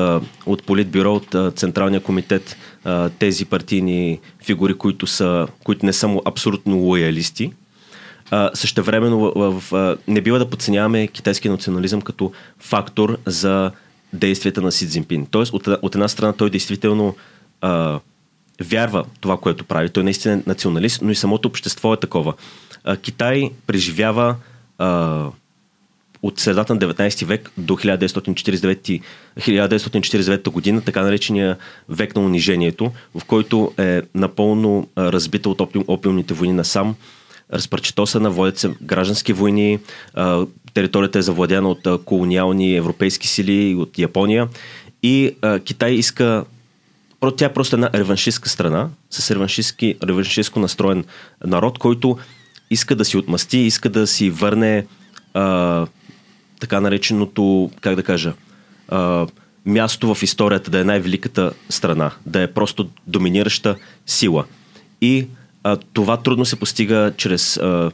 от 0.46 0.62
политбюро, 0.62 1.14
от 1.14 1.56
Централния 1.56 2.00
комитет 2.00 2.56
тези 3.18 3.44
партийни 3.44 4.18
фигури, 4.44 4.74
които, 4.74 5.06
са, 5.06 5.46
които 5.64 5.86
не 5.86 5.92
са 5.92 6.08
му 6.08 6.22
абсолютно 6.24 6.76
лоялисти. 6.76 7.52
В, 8.30 9.60
в, 9.70 9.96
не 10.08 10.20
бива 10.20 10.38
да 10.38 10.50
подценяваме 10.50 11.06
китайския 11.06 11.52
национализъм 11.52 12.00
като 12.00 12.32
фактор 12.58 13.18
за 13.26 13.70
действията 14.12 14.62
на 14.62 14.72
Си 14.72 14.88
Цзинпин. 14.88 15.26
Тоест, 15.30 15.52
от, 15.52 15.66
от 15.66 15.94
една 15.94 16.08
страна 16.08 16.32
той 16.32 16.50
действително 16.50 17.16
а, 17.60 18.00
вярва 18.60 19.04
това, 19.20 19.36
което 19.36 19.64
прави. 19.64 19.88
Той 19.88 20.04
наистина 20.04 20.34
е 20.34 20.42
националист, 20.46 21.02
но 21.02 21.10
и 21.10 21.14
самото 21.14 21.48
общество 21.48 21.94
е 21.94 21.96
такова. 22.00 22.34
А, 22.84 22.96
Китай 22.96 23.50
преживява 23.66 24.36
а, 24.78 25.24
от 26.22 26.38
средата 26.38 26.74
на 26.74 26.80
19 26.80 27.24
век 27.24 27.50
до 27.58 27.76
1949, 27.76 29.02
1949 29.38 30.50
година, 30.50 30.80
така 30.80 31.02
наречения 31.02 31.56
век 31.88 32.16
на 32.16 32.22
унижението, 32.22 32.92
в 33.14 33.24
който 33.24 33.72
е 33.78 34.02
напълно 34.14 34.88
разбита 34.98 35.48
от 35.48 35.60
опилните 35.88 36.34
войни 36.34 36.52
на 36.52 36.64
сам, 36.64 36.94
разпърчетосана, 37.52 38.30
водят 38.30 38.58
се 38.58 38.70
граждански 38.82 39.32
войни, 39.32 39.78
територията 40.74 41.18
е 41.18 41.22
завладяна 41.22 41.68
от 41.68 42.04
колониални 42.04 42.76
европейски 42.76 43.28
сили 43.28 43.74
от 43.74 43.98
Япония 43.98 44.48
и 45.02 45.34
Китай 45.64 45.92
иска 45.92 46.44
тя 47.36 47.46
е 47.46 47.52
просто 47.52 47.76
една 47.76 47.90
реваншистска 47.94 48.48
страна, 48.48 48.88
с 49.10 49.30
реваншистско 50.02 50.60
настроен 50.60 51.04
народ, 51.46 51.78
който 51.78 52.18
иска 52.70 52.96
да 52.96 53.04
си 53.04 53.16
отмъсти, 53.16 53.58
иска 53.58 53.88
да 53.88 54.06
си 54.06 54.30
върне 54.30 54.86
а, 55.34 55.86
така 56.60 56.80
нареченото, 56.80 57.70
как 57.80 57.96
да 57.96 58.02
кажа, 58.02 58.32
а, 58.88 59.26
място 59.66 60.14
в 60.14 60.22
историята 60.22 60.70
да 60.70 60.80
е 60.80 60.84
най-великата 60.84 61.52
страна, 61.68 62.10
да 62.26 62.42
е 62.42 62.52
просто 62.52 62.88
доминираща 63.06 63.76
сила. 64.06 64.44
И 65.00 65.26
а, 65.62 65.76
това 65.92 66.16
трудно 66.16 66.44
се 66.44 66.56
постига 66.56 67.12
чрез 67.16 67.56
а, 67.56 67.90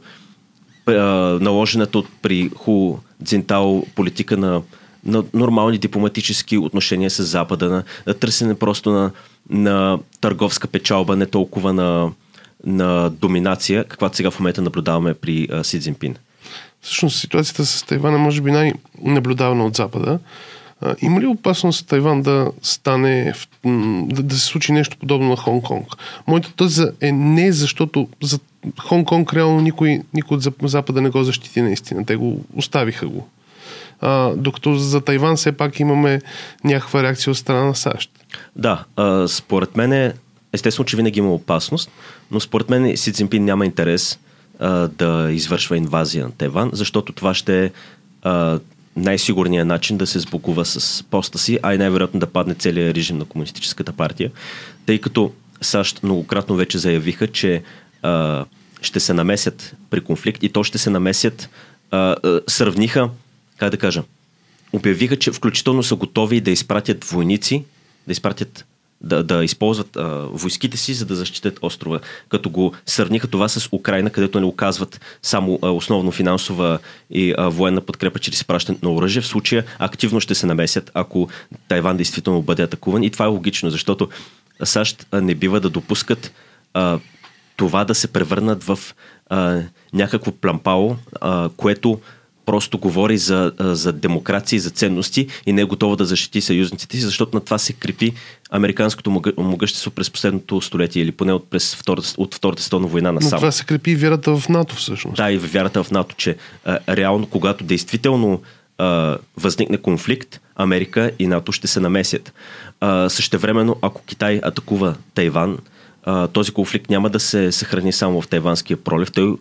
а, 0.85 0.93
наложената 1.41 1.97
от 1.97 2.07
при 2.21 2.49
Ху 2.55 2.97
Цзинтао 3.23 3.85
политика 3.85 4.37
на 4.37 4.61
на 5.05 5.23
нормални 5.33 5.77
дипломатически 5.77 6.57
отношения 6.57 7.09
с 7.09 7.23
Запада, 7.23 7.69
на, 7.69 7.83
на 8.07 8.13
търсене 8.13 8.55
просто 8.55 8.91
на, 8.91 9.11
на 9.49 9.99
търговска 10.21 10.67
печалба, 10.67 11.15
не 11.15 11.25
толкова 11.25 11.73
на, 11.73 12.11
на 12.65 13.09
доминация, 13.09 13.83
каквато 13.83 14.15
сега 14.15 14.31
в 14.31 14.39
момента 14.39 14.61
наблюдаваме 14.61 15.13
при 15.13 15.47
а, 15.51 15.63
Си 15.63 15.79
Цзинпин. 15.79 16.15
Всъщност 16.81 17.19
ситуацията 17.19 17.65
с 17.65 17.83
Тайван 17.83 18.15
е 18.15 18.17
може 18.17 18.41
би 18.41 18.51
най-наблюдавана 18.51 19.65
от 19.65 19.75
Запада. 19.75 20.19
А, 20.81 20.95
има 21.01 21.21
ли 21.21 21.25
опасност 21.25 21.87
Тайван 21.87 22.21
да 22.21 22.51
стане, 22.61 23.33
да, 23.65 24.23
да 24.23 24.35
се 24.35 24.45
случи 24.45 24.71
нещо 24.71 24.97
подобно 24.97 25.29
на 25.29 25.37
Хонг-Конг? 25.37 25.97
Моята 26.27 26.53
теза 26.55 26.91
е 27.01 27.11
не 27.11 27.51
защото 27.51 28.07
за 28.23 28.39
Хонг-Конг 28.77 29.33
реално 29.33 29.61
никой, 29.61 30.01
никой 30.13 30.37
от 30.37 30.43
Запада 30.63 31.01
не 31.01 31.09
го 31.09 31.23
защити 31.23 31.61
наистина. 31.61 32.05
Те 32.05 32.15
го 32.15 32.41
оставиха 32.55 33.07
го 33.07 33.27
а, 34.01 34.33
докато 34.35 34.75
за 34.75 35.01
Тайван 35.01 35.35
все 35.35 35.51
пак 35.51 35.79
имаме 35.79 36.21
някаква 36.63 37.03
реакция 37.03 37.31
от 37.31 37.37
страна 37.37 37.63
на 37.63 37.75
САЩ. 37.75 38.11
Да, 38.55 38.83
а, 38.95 39.27
според 39.27 39.77
мен 39.77 39.93
е, 39.93 40.13
естествено, 40.53 40.85
че 40.85 40.97
винаги 40.97 41.19
има 41.19 41.33
опасност, 41.33 41.91
но 42.31 42.39
според 42.39 42.69
мен 42.69 42.97
Си 42.97 43.13
Цзинпин 43.13 43.45
няма 43.45 43.65
интерес 43.65 44.19
а, 44.59 44.69
да 44.87 45.31
извършва 45.31 45.77
инвазия 45.77 46.25
на 46.25 46.31
Тайван, 46.31 46.69
защото 46.73 47.13
това 47.13 47.33
ще 47.33 47.65
е 47.65 47.71
най-сигурният 48.95 49.67
начин 49.67 49.97
да 49.97 50.07
се 50.07 50.19
сбогува 50.19 50.65
с 50.65 51.03
поста 51.03 51.37
си, 51.37 51.59
а 51.63 51.73
и 51.73 51.77
най-вероятно 51.77 52.19
да 52.19 52.27
падне 52.27 52.55
целият 52.55 52.95
режим 52.95 53.17
на 53.17 53.25
Комунистическата 53.25 53.93
партия, 53.93 54.31
тъй 54.85 55.01
като 55.01 55.31
САЩ 55.61 56.03
многократно 56.03 56.55
вече 56.55 56.77
заявиха, 56.77 57.27
че 57.27 57.63
а, 58.01 58.45
ще 58.81 58.99
се 58.99 59.13
намесят 59.13 59.75
при 59.89 60.01
конфликт 60.01 60.43
и 60.43 60.49
то 60.49 60.63
ще 60.63 60.77
се 60.77 60.89
намесят, 60.89 61.49
а, 61.91 61.97
а, 61.97 62.41
сравниха 62.47 63.09
как 63.57 63.69
да 63.69 63.77
кажа, 63.77 64.03
обявиха, 64.73 65.19
че 65.19 65.31
включително 65.31 65.83
са 65.83 65.95
готови 65.95 66.41
да 66.41 66.51
изпратят 66.51 67.03
войници, 67.03 67.63
да 68.07 68.11
изпратят 68.11 68.65
да, 69.01 69.23
да 69.23 69.43
използват 69.43 69.95
а, 69.95 70.27
войските 70.31 70.77
си, 70.77 70.93
за 70.93 71.05
да 71.05 71.15
защитят 71.15 71.59
острова. 71.61 71.99
Като 72.29 72.49
го 72.49 72.73
сравниха 72.85 73.27
това 73.27 73.47
с 73.47 73.69
Украина, 73.71 74.09
където 74.09 74.39
не 74.39 74.45
оказват 74.45 75.01
само 75.21 75.59
а, 75.61 75.69
основно 75.69 76.11
финансова 76.11 76.79
и 77.09 77.33
а, 77.37 77.49
военна 77.49 77.81
подкрепа 77.81 78.19
чрез 78.19 78.35
изпращането 78.35 78.89
на 78.89 78.95
оръжие. 78.95 79.21
В 79.21 79.27
случая 79.27 79.65
активно 79.79 80.19
ще 80.19 80.35
се 80.35 80.45
намесят, 80.45 80.91
ако 80.93 81.29
Тайван 81.67 81.97
действително 81.97 82.41
бъде 82.41 82.63
атакуван. 82.63 83.03
И 83.03 83.09
това 83.09 83.25
е 83.25 83.27
логично, 83.27 83.69
защото 83.69 84.09
САЩ 84.63 85.07
не 85.13 85.35
бива 85.35 85.59
да 85.59 85.69
допускат 85.69 86.31
а, 86.73 86.99
това 87.55 87.85
да 87.85 87.95
се 87.95 88.07
превърнат 88.07 88.63
в 88.63 88.79
а, 89.29 89.61
някакво 89.93 90.31
плампало, 90.31 90.95
а, 91.21 91.49
което 91.57 91.99
просто 92.45 92.77
говори 92.77 93.17
за, 93.17 93.51
за 93.59 93.93
демокрация 93.93 94.57
и 94.57 94.59
за 94.59 94.69
ценности 94.69 95.27
и 95.45 95.53
не 95.53 95.61
е 95.61 95.65
готова 95.65 95.95
да 95.95 96.05
защити 96.05 96.41
съюзниците 96.41 96.97
си, 96.97 97.03
защото 97.03 97.37
на 97.37 97.41
това 97.41 97.57
се 97.57 97.73
крепи 97.73 98.13
американското 98.51 99.21
могъщество 99.37 99.91
през 99.91 100.09
последното 100.09 100.61
столетие 100.61 101.03
или 101.03 101.11
поне 101.11 101.33
от, 101.33 101.49
през 101.49 101.75
втората, 101.75 102.13
от 102.17 102.35
Втората 102.35 102.61
световна 102.61 102.87
война 102.87 103.11
на 103.11 103.21
сам. 103.21 103.39
това 103.39 103.51
се 103.51 103.65
крепи 103.65 103.95
вярата 103.95 104.37
в 104.37 104.49
НАТО 104.49 104.75
всъщност. 104.75 105.17
Да, 105.17 105.31
и 105.31 105.37
вярата 105.37 105.83
в 105.83 105.91
НАТО, 105.91 106.15
че 106.17 106.35
а, 106.65 106.79
реално, 106.89 107.27
когато 107.27 107.63
действително 107.63 108.41
а, 108.77 109.17
възникне 109.37 109.77
конфликт, 109.77 110.39
Америка 110.55 111.11
и 111.19 111.27
НАТО 111.27 111.51
ще 111.51 111.67
се 111.67 111.79
намесят. 111.79 112.33
А, 112.79 113.09
същевременно, 113.09 113.75
ако 113.81 114.01
Китай 114.01 114.39
атакува 114.43 114.95
Тайван, 115.13 115.57
а, 116.03 116.27
този 116.27 116.51
конфликт 116.51 116.89
няма 116.89 117.09
да 117.09 117.19
се 117.19 117.51
съхрани 117.51 117.93
само 117.93 118.21
в 118.21 118.27
Тайванския 118.27 118.77
пролив. 118.77 119.11
Той 119.11 119.35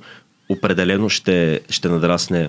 определено 0.48 1.08
ще, 1.08 1.60
ще 1.70 1.88
надрасне 1.88 2.48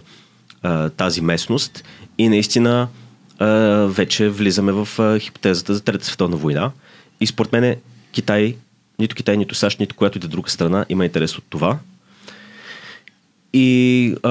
тази 0.98 1.22
местност 1.22 1.84
и 2.17 2.29
наистина 2.29 2.88
а, 3.39 3.48
вече 3.88 4.29
влизаме 4.29 4.72
в 4.72 4.88
а, 5.00 5.19
хипотезата 5.19 5.74
за 5.74 5.84
Трета 5.84 6.05
световна 6.05 6.38
война. 6.38 6.72
И 7.22 7.27
според 7.27 7.51
мен 7.51 7.75
Китай, 8.12 8.55
нито 9.00 9.15
Китай, 9.15 9.38
нито 9.38 9.55
САЩ, 9.55 9.79
нито 9.79 9.95
която 9.95 10.17
и 10.17 10.22
да 10.22 10.27
друга 10.27 10.50
страна 10.50 10.86
има 10.89 11.05
интерес 11.05 11.38
от 11.38 11.43
това. 11.50 11.77
И 13.53 14.15
а, 14.24 14.29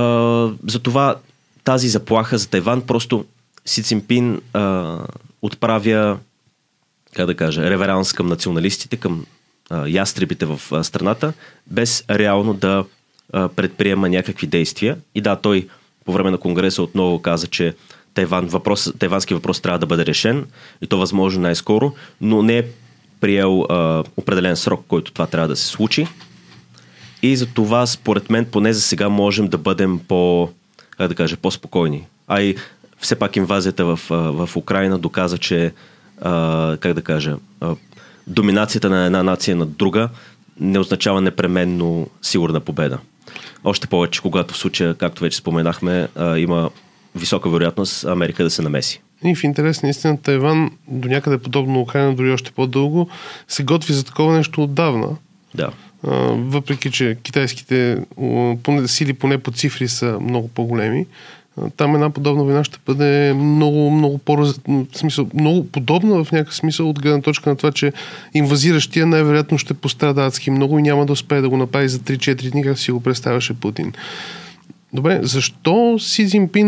за 0.66 0.78
това 0.82 1.16
тази 1.64 1.88
заплаха 1.88 2.38
за 2.38 2.48
Тайван 2.48 2.82
просто 2.82 3.24
Си 3.64 3.82
Цимпин 3.82 4.40
а, 4.52 4.98
отправя 5.42 6.18
как 7.14 7.26
да 7.26 7.34
кажа, 7.34 7.70
реверанс 7.70 8.12
към 8.12 8.26
националистите, 8.26 8.96
към 8.96 9.26
а, 9.70 9.88
ястребите 9.88 10.46
в 10.46 10.60
а, 10.72 10.84
страната, 10.84 11.32
без 11.66 12.04
реално 12.10 12.54
да 12.54 12.84
а, 13.32 13.48
предприема 13.48 14.08
някакви 14.08 14.46
действия. 14.46 14.96
И 15.14 15.20
да, 15.20 15.36
той 15.36 15.68
по 16.04 16.12
време 16.12 16.30
на 16.30 16.38
Конгреса 16.38 16.82
отново 16.82 17.22
каза, 17.22 17.46
че 17.46 17.74
Тайван, 18.14 18.46
въпрос, 18.46 18.92
тайвански 18.98 19.34
въпрос 19.34 19.60
трябва 19.60 19.78
да 19.78 19.86
бъде 19.86 20.06
решен 20.06 20.46
и 20.82 20.86
то 20.86 20.98
възможно 20.98 21.42
най-скоро, 21.42 21.92
но 22.20 22.42
не 22.42 22.58
е 22.58 22.64
приел 23.20 23.62
а, 23.62 24.04
определен 24.16 24.56
срок, 24.56 24.84
който 24.88 25.12
това 25.12 25.26
трябва 25.26 25.48
да 25.48 25.56
се 25.56 25.66
случи. 25.66 26.06
И 27.22 27.36
за 27.36 27.46
това, 27.46 27.86
според 27.86 28.30
мен, 28.30 28.44
поне 28.44 28.72
за 28.72 28.80
сега 28.80 29.08
можем 29.08 29.48
да 29.48 29.58
бъдем 29.58 30.00
по, 30.08 30.50
как 30.90 31.08
да 31.08 31.14
кажа, 31.14 31.36
по-спокойни. 31.36 32.06
А 32.28 32.42
и 32.42 32.56
все 32.98 33.14
пак 33.16 33.36
инвазията 33.36 33.84
в, 33.84 34.00
в 34.10 34.56
Украина 34.56 34.98
доказа, 34.98 35.38
че, 35.38 35.72
а, 36.20 36.76
как 36.80 36.92
да 36.92 37.02
кажа, 37.02 37.36
а, 37.60 37.74
доминацията 38.26 38.90
на 38.90 39.06
една 39.06 39.22
нация 39.22 39.56
над 39.56 39.76
друга 39.76 40.08
не 40.60 40.78
означава 40.78 41.20
непременно 41.20 42.08
сигурна 42.22 42.60
победа. 42.60 42.98
Още 43.64 43.86
повече, 43.86 44.22
когато 44.22 44.54
в 44.54 44.56
случая, 44.56 44.94
както 44.94 45.22
вече 45.22 45.36
споменахме, 45.36 46.08
а, 46.16 46.38
има 46.38 46.70
висока 47.14 47.50
вероятност 47.50 48.04
Америка 48.04 48.44
да 48.44 48.50
се 48.50 48.62
намеси. 48.62 49.00
И 49.24 49.34
в 49.34 49.44
интерес 49.44 49.82
на 49.82 49.88
истина 49.88 50.22
Тайван, 50.22 50.70
до 50.88 51.08
някъде 51.08 51.38
подобно 51.38 51.72
на 51.72 51.80
Украина, 51.80 52.14
дори 52.14 52.32
още 52.32 52.50
по-дълго, 52.50 53.08
се 53.48 53.62
готви 53.62 53.92
за 53.92 54.04
такова 54.04 54.36
нещо 54.36 54.62
отдавна. 54.62 55.08
Да. 55.54 55.70
А, 56.06 56.10
въпреки, 56.36 56.90
че 56.90 57.16
китайските 57.22 57.98
поне, 58.62 58.88
сили 58.88 59.12
поне 59.12 59.38
по 59.38 59.52
цифри 59.52 59.88
са 59.88 60.18
много 60.20 60.48
по-големи, 60.48 61.06
там 61.76 61.94
една 61.94 62.10
подобна 62.10 62.44
война 62.44 62.64
ще 62.64 62.78
бъде 62.86 63.34
много, 63.34 63.90
много 63.90 64.18
по 64.18 64.46
смисъл, 64.94 65.26
много 65.34 65.66
подобна 65.66 66.24
в 66.24 66.32
някакъв 66.32 66.54
смисъл 66.54 66.90
от 66.90 67.00
гледна 67.02 67.20
точка 67.20 67.50
на 67.50 67.56
това, 67.56 67.72
че 67.72 67.92
инвазиращия 68.34 69.06
най-вероятно 69.06 69.58
ще 69.58 69.74
пострада 69.74 70.26
адски 70.26 70.50
много 70.50 70.78
и 70.78 70.82
няма 70.82 71.06
да 71.06 71.12
успее 71.12 71.40
да 71.40 71.48
го 71.48 71.56
направи 71.56 71.88
за 71.88 71.98
3-4 71.98 72.50
дни, 72.50 72.62
как 72.62 72.78
си 72.78 72.92
го 72.92 73.00
представяше 73.00 73.54
Путин. 73.54 73.92
Добре, 74.92 75.20
защо 75.22 75.96
Си 75.98 76.26
Цзинпин 76.26 76.66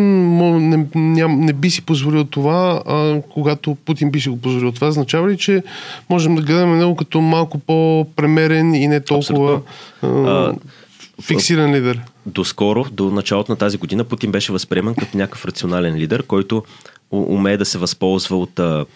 не, 0.69 0.87
не, 0.95 1.27
не 1.29 1.53
би 1.53 1.71
си 1.71 1.83
позволил 1.83 2.25
това, 2.25 2.83
а 2.87 3.23
когато 3.31 3.75
Путин 3.75 4.11
би 4.11 4.21
си 4.21 4.29
го 4.29 4.41
позволил 4.41 4.73
това? 4.73 4.89
Означава 4.89 5.29
ли, 5.29 5.39
че 5.39 5.63
можем 6.11 6.35
да 6.35 6.43
гледаме 6.43 6.77
него 6.77 6.97
като 6.97 7.21
малко 7.21 7.59
по-премерен 7.59 8.75
и 8.75 8.89
не 8.89 9.01
толкова 9.01 9.61
а, 10.03 10.53
фиксиран 11.23 11.75
лидер? 11.75 12.03
Доскоро, 12.27 12.87
до 12.93 13.11
началото 13.11 13.53
на 13.53 13.57
тази 13.57 13.79
година, 13.79 14.05
Путин 14.05 14.33
беше 14.33 14.53
възприеман 14.53 14.95
като 14.95 15.17
някакъв 15.17 15.45
рационален 15.45 15.97
лидер, 15.97 16.23
който 16.23 16.65
умее 17.11 17.57
да 17.57 17.65
се 17.65 17.79
възползва 17.79 18.37
от 18.37 18.59
а, 18.59 18.87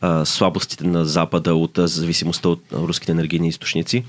а, 0.00 0.24
слабостите 0.24 0.86
на 0.86 1.04
Запада, 1.04 1.54
от 1.54 1.78
а, 1.78 1.88
зависимостта 1.88 2.48
от 2.48 2.62
руските 2.72 3.12
енергийни 3.12 3.48
източници. 3.48 4.04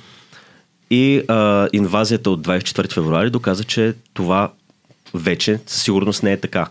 И 0.90 1.22
а, 1.28 1.68
инвазията 1.74 2.30
от 2.30 2.48
24 2.48 2.94
февруари 2.94 3.30
доказа, 3.30 3.64
че 3.64 3.94
това 4.14 4.52
вече 5.14 5.60
със 5.66 5.84
сигурност 5.84 6.24
не 6.24 6.32
е 6.32 6.40
така. 6.40 6.68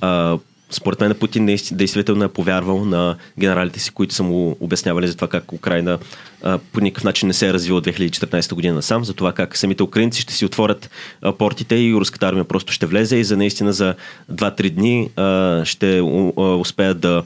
А, 0.00 0.38
според 0.70 1.00
мен 1.00 1.14
Путин 1.14 1.46
действително 1.72 2.24
е 2.24 2.28
повярвал 2.28 2.84
на 2.84 3.16
генералите 3.38 3.80
си, 3.80 3.90
които 3.90 4.14
са 4.14 4.22
му 4.22 4.56
обяснявали 4.60 5.08
за 5.08 5.14
това 5.14 5.28
как 5.28 5.52
Украина 5.52 5.98
а, 6.42 6.58
по 6.58 6.80
никакъв 6.80 7.04
начин 7.04 7.26
не 7.26 7.32
се 7.32 7.48
е 7.48 7.52
развила 7.52 7.78
от 7.78 7.86
2014 7.86 8.54
година 8.54 8.74
насам, 8.74 9.04
за 9.04 9.14
това 9.14 9.32
как 9.32 9.56
самите 9.56 9.82
украинци 9.82 10.20
ще 10.22 10.34
си 10.34 10.44
отворят 10.44 10.90
а, 11.22 11.32
портите 11.32 11.74
и 11.74 11.94
руската 11.94 12.26
армия 12.26 12.44
просто 12.44 12.72
ще 12.72 12.86
влезе 12.86 13.16
и 13.16 13.24
за 13.24 13.36
наистина 13.36 13.72
за 13.72 13.94
2-3 14.32 14.70
дни 14.70 15.10
а, 15.16 15.64
ще 15.64 15.98
а, 15.98 16.02
успеят 16.42 17.00
да 17.00 17.24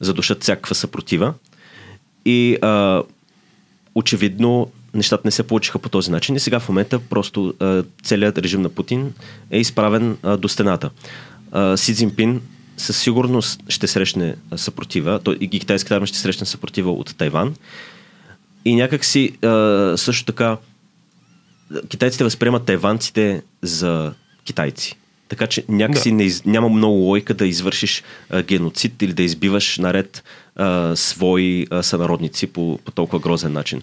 задушат 0.00 0.42
всякаква 0.42 0.74
съпротива. 0.74 1.34
И 2.24 2.56
а, 2.62 3.02
очевидно 3.94 4.70
нещата 4.94 5.22
не 5.24 5.30
се 5.30 5.42
получиха 5.42 5.78
по 5.78 5.88
този 5.88 6.10
начин 6.10 6.36
и 6.36 6.40
сега 6.40 6.60
в 6.60 6.68
момента 6.68 6.98
просто 6.98 7.54
а, 7.60 7.82
целият 8.02 8.38
режим 8.38 8.62
на 8.62 8.68
Путин 8.68 9.12
е 9.50 9.58
изправен 9.58 10.16
а, 10.22 10.36
до 10.36 10.48
стената. 10.48 10.90
А, 11.52 11.76
Си 11.76 11.94
Цзинпин 11.94 12.40
със 12.80 12.98
сигурност 12.98 13.60
ще 13.68 13.86
срещне 13.86 14.34
съпротива, 14.56 15.20
то, 15.24 15.36
и 15.40 15.48
китайската 15.48 15.94
армия 15.94 16.06
ще 16.06 16.18
срещне 16.18 16.46
съпротива 16.46 16.92
от 16.92 17.16
Тайван. 17.16 17.54
И 18.64 18.74
някак 18.74 19.04
си 19.04 19.32
а, 19.42 19.94
също 19.96 20.24
така 20.24 20.56
китайците 21.88 22.24
възприемат 22.24 22.64
тайванците 22.64 23.42
за 23.62 24.12
китайци. 24.44 24.96
Така 25.28 25.46
че 25.46 25.64
някакси 25.68 26.10
да. 26.10 26.16
не 26.16 26.30
няма 26.46 26.68
много 26.68 26.96
лойка 26.96 27.34
да 27.34 27.46
извършиш 27.46 28.02
а, 28.30 28.42
геноцид 28.42 29.02
или 29.02 29.12
да 29.12 29.22
избиваш 29.22 29.78
наред 29.78 30.24
а, 30.56 30.96
свои 30.96 31.66
а, 31.70 31.82
сънародници 31.82 32.46
по, 32.46 32.78
по 32.84 32.90
толкова 32.92 33.18
грозен 33.18 33.52
начин. 33.52 33.82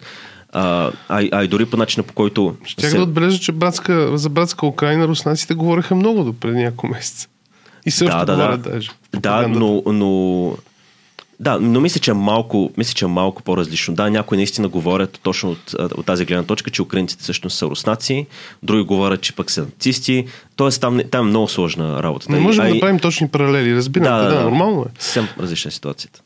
А, 0.51 0.91
а, 1.09 1.27
а 1.31 1.43
и 1.43 1.47
дори 1.47 1.65
по 1.65 1.77
начина 1.77 2.03
по 2.03 2.13
който... 2.13 2.55
Ще 2.63 2.89
се... 2.89 2.97
да 2.97 3.03
отбележа, 3.03 3.39
че 3.39 3.51
братска, 3.51 4.17
за 4.17 4.29
братска 4.29 4.65
Украина 4.65 5.07
руснаците 5.07 5.53
говореха 5.53 5.95
много 5.95 6.23
до 6.23 6.33
преди 6.33 6.57
няколко 6.57 6.87
месеца. 6.87 7.27
И 7.87 7.91
също 7.91 8.17
да, 8.17 8.25
да, 8.25 8.33
говорят 8.33 8.61
да. 8.61 8.69
даже. 8.69 8.91
Да, 9.19 9.47
но, 9.47 9.83
но 9.85 10.53
да, 11.39 11.59
но 11.59 11.79
мисля, 11.81 11.99
че 11.99 12.11
е 12.11 12.13
малко, 12.13 12.71
мисля, 12.77 12.93
че 12.93 13.05
е 13.05 13.07
малко 13.07 13.43
по-различно. 13.43 13.95
Да, 13.95 14.09
някои 14.09 14.37
наистина 14.37 14.67
говорят 14.67 15.19
точно 15.23 15.51
от, 15.51 15.73
от 15.73 16.05
тази 16.05 16.25
гледна 16.25 16.43
точка, 16.43 16.69
че 16.69 16.81
украинците 16.81 17.23
всъщност 17.23 17.57
са 17.57 17.65
руснаци, 17.65 18.25
други 18.63 18.83
говорят, 18.83 19.21
че 19.21 19.35
пък 19.35 19.51
са 19.51 19.61
нацисти. 19.61 20.25
Тоест 20.55 20.81
там, 20.81 20.99
там 21.11 21.27
е 21.27 21.29
много 21.29 21.47
сложна 21.47 22.03
работа. 22.03 22.31
Не 22.31 22.39
можем 22.39 22.65
а 22.65 22.69
да 22.69 22.75
и... 22.75 22.79
правим 22.79 22.99
точни 22.99 23.27
паралели, 23.27 23.75
разбирате, 23.75 24.09
да, 24.09 24.17
да, 24.17 24.35
да, 24.35 24.43
нормално 24.43 24.81
е. 24.81 25.01
Съвсем 25.01 25.27
различна 25.39 25.71
ситуацията. 25.71 26.21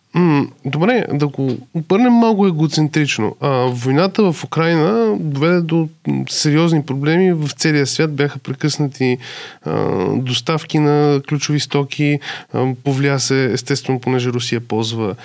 Добре, 0.66 1.06
да 1.14 1.28
го 1.28 1.58
обърнем 1.74 2.14
малко 2.14 2.48
егоцентрично. 2.48 3.36
А, 3.40 3.50
войната 3.50 4.32
в 4.32 4.44
Украина 4.44 5.16
доведе 5.20 5.62
до 5.62 5.90
сериозни 6.30 6.84
проблеми. 6.84 7.34
В 7.34 7.50
целия 7.50 7.88
свят 7.88 8.16
бяха 8.16 8.40
прекъснати 8.40 9.18
а, 9.66 10.06
доставки 10.16 10.80
на 10.80 11.22
ключови 11.30 11.60
стоки. 11.60 12.20
А, 12.54 12.74
повлия 12.84 13.20
се, 13.20 13.52
естествено, 13.54 14.00
понеже 14.00 14.30
Русия 14.30 14.62
ползва 14.62 15.16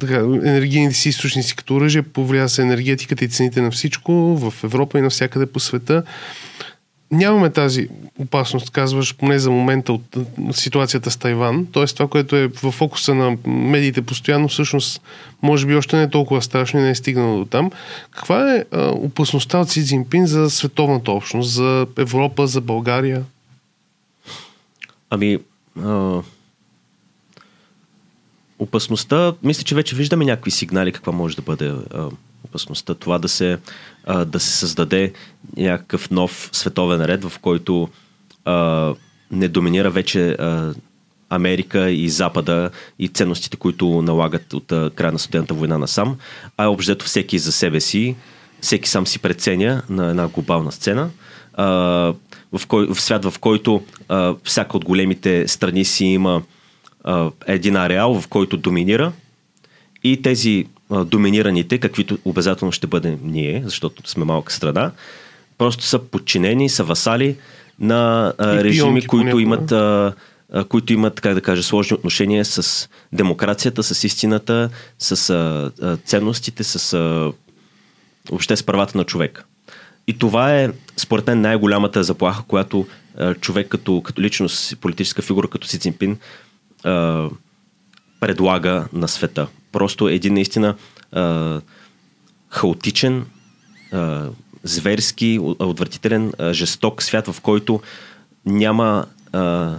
така, 0.00 0.14
енергийните 0.44 0.94
си 0.94 1.08
източници 1.08 1.56
като 1.56 1.74
оръжие, 1.74 2.02
повлия 2.02 2.48
се 2.48 2.62
енергетиката 2.62 3.24
и 3.24 3.28
цените 3.28 3.60
на 3.60 3.70
всичко 3.70 4.12
в 4.12 4.64
Европа 4.64 4.98
и 4.98 5.02
навсякъде 5.02 5.46
по 5.46 5.60
света 5.60 6.02
нямаме 7.12 7.50
тази 7.50 7.88
опасност, 8.18 8.70
казваш, 8.70 9.16
поне 9.16 9.38
за 9.38 9.50
момента 9.50 9.92
от 9.92 10.16
ситуацията 10.52 11.10
с 11.10 11.16
Тайван. 11.16 11.66
Тоест 11.72 11.96
това, 11.96 12.08
което 12.08 12.36
е 12.36 12.46
в 12.46 12.70
фокуса 12.70 13.14
на 13.14 13.36
медиите 13.46 14.02
постоянно, 14.02 14.48
всъщност, 14.48 15.02
може 15.42 15.66
би 15.66 15.76
още 15.76 15.96
не 15.96 16.02
е 16.02 16.10
толкова 16.10 16.42
страшно 16.42 16.80
и 16.80 16.82
не 16.82 16.90
е 16.90 16.94
стигнало 16.94 17.38
до 17.38 17.44
там. 17.44 17.70
Каква 18.10 18.54
е 18.54 18.64
а, 18.70 18.88
опасността 18.88 19.58
от 19.58 19.70
Си 19.70 19.84
Цзинпин 19.84 20.26
за 20.26 20.50
световната 20.50 21.12
общност, 21.12 21.50
за 21.50 21.86
Европа, 21.98 22.46
за 22.46 22.60
България? 22.60 23.24
Ами, 25.10 25.38
а, 25.82 26.20
опасността, 28.58 29.34
мисля, 29.42 29.64
че 29.64 29.74
вече 29.74 29.96
виждаме 29.96 30.24
някакви 30.24 30.50
сигнали 30.50 30.92
каква 30.92 31.12
може 31.12 31.36
да 31.36 31.42
бъде 31.42 31.68
а, 31.68 32.08
опасността. 32.44 32.94
Това 32.94 33.18
да 33.18 33.28
се, 33.28 33.58
а, 34.04 34.24
да 34.24 34.40
се 34.40 34.50
създаде 34.50 35.12
някакъв 35.56 36.10
нов 36.10 36.50
световен 36.52 37.04
ред, 37.04 37.24
в 37.24 37.38
който 37.38 37.88
а, 38.44 38.94
не 39.30 39.48
доминира 39.48 39.90
вече 39.90 40.30
а, 40.30 40.74
Америка 41.30 41.90
и 41.90 42.08
Запада 42.08 42.70
и 42.98 43.08
ценностите, 43.08 43.56
които 43.56 44.02
налагат 44.02 44.52
от 44.52 44.72
а, 44.72 44.90
края 44.94 45.12
на 45.12 45.18
студената 45.18 45.54
война 45.54 45.78
насам, 45.78 46.16
а 46.56 46.66
обжето 46.66 47.04
всеки 47.04 47.38
за 47.38 47.52
себе 47.52 47.80
си, 47.80 48.16
всеки 48.60 48.88
сам 48.88 49.06
си 49.06 49.18
преценя 49.18 49.82
на 49.90 50.10
една 50.10 50.28
глобална 50.28 50.72
сцена, 50.72 51.10
а, 51.54 51.64
в, 52.52 52.66
кой, 52.68 52.86
в 52.86 53.00
свят, 53.00 53.24
в 53.24 53.38
който 53.38 53.82
а, 54.08 54.34
всяка 54.44 54.76
от 54.76 54.84
големите 54.84 55.48
страни 55.48 55.84
си 55.84 56.04
има 56.04 56.42
а, 57.04 57.30
един 57.46 57.76
ареал, 57.76 58.20
в 58.20 58.28
който 58.28 58.56
доминира 58.56 59.12
и 60.04 60.22
тези 60.22 60.66
доминираните, 61.04 61.78
каквито 61.78 62.18
обязателно 62.24 62.72
ще 62.72 62.86
бъдем 62.86 63.18
ние, 63.24 63.62
защото 63.64 64.10
сме 64.10 64.24
малка 64.24 64.52
страна, 64.52 64.90
просто 65.58 65.84
са 65.84 65.98
подчинени, 65.98 66.68
са 66.68 66.84
васали 66.84 67.36
на 67.78 68.32
а, 68.38 68.64
режими, 68.64 69.06
които 69.06 69.38
имат, 69.38 69.72
а, 69.72 70.14
които 70.68 70.92
имат, 70.92 71.20
как 71.20 71.34
да 71.34 71.40
кажа, 71.40 71.62
сложни 71.62 71.94
отношения 71.94 72.44
с 72.44 72.88
демокрацията, 73.12 73.82
с 73.82 74.04
истината, 74.04 74.70
с 74.98 75.30
а, 75.30 75.96
ценностите, 76.04 76.64
с 76.64 76.92
а, 76.92 77.32
въобще 78.30 78.56
с 78.56 78.62
правата 78.62 78.98
на 78.98 79.04
човека. 79.04 79.44
И 80.06 80.18
това 80.18 80.56
е, 80.56 80.70
според 80.96 81.26
мен, 81.26 81.40
най-голямата 81.40 82.04
заплаха, 82.04 82.42
която 82.42 82.86
а, 83.18 83.34
човек 83.34 83.68
като, 83.68 84.02
като 84.02 84.22
личност, 84.22 84.78
политическа 84.80 85.22
фигура, 85.22 85.48
като 85.48 85.66
Си 85.66 85.78
Цинпин, 85.78 86.18
а, 86.84 87.28
предлага 88.22 88.86
на 88.92 89.08
света. 89.08 89.46
Просто 89.72 90.08
един 90.08 90.34
наистина 90.34 90.74
а, 91.12 91.60
хаотичен, 92.48 93.26
а, 93.92 94.26
зверски, 94.62 95.38
отвратителен, 95.42 96.32
а, 96.38 96.52
жесток 96.52 97.02
свят, 97.02 97.26
в 97.26 97.40
който 97.40 97.80
няма, 98.46 99.06
а, 99.32 99.74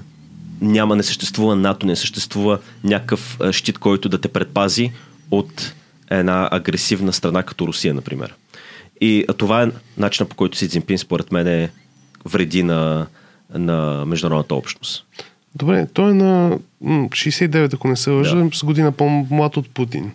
няма, 0.61 0.95
не 0.95 1.03
съществува 1.03 1.55
НАТО, 1.55 1.85
не 1.85 1.95
съществува 1.95 2.59
някакъв 2.83 3.39
щит, 3.51 3.77
който 3.77 4.09
да 4.09 4.21
те 4.21 4.27
предпази 4.27 4.91
от 5.31 5.73
една 6.09 6.49
агресивна 6.51 7.13
страна 7.13 7.43
като 7.43 7.67
Русия, 7.67 7.93
например. 7.93 8.35
И 9.01 9.25
това 9.37 9.63
е 9.63 9.71
начинът 9.97 10.29
по 10.29 10.35
който 10.35 10.57
Си 10.57 10.69
Цзинпин, 10.69 10.97
според 10.97 11.31
мен, 11.31 11.47
е 11.47 11.71
вреди 12.25 12.63
на, 12.63 13.07
на 13.53 14.05
международната 14.05 14.55
общност. 14.55 15.05
Добре, 15.55 15.87
той 15.93 16.11
е 16.11 16.13
на 16.13 16.57
69, 16.83 17.73
ако 17.73 17.87
не 17.87 17.95
се 17.95 18.09
лъжа, 18.09 18.35
да. 18.35 18.49
с 18.53 18.63
година 18.63 18.91
по-млад 18.91 19.57
от 19.57 19.69
Путин. 19.69 20.11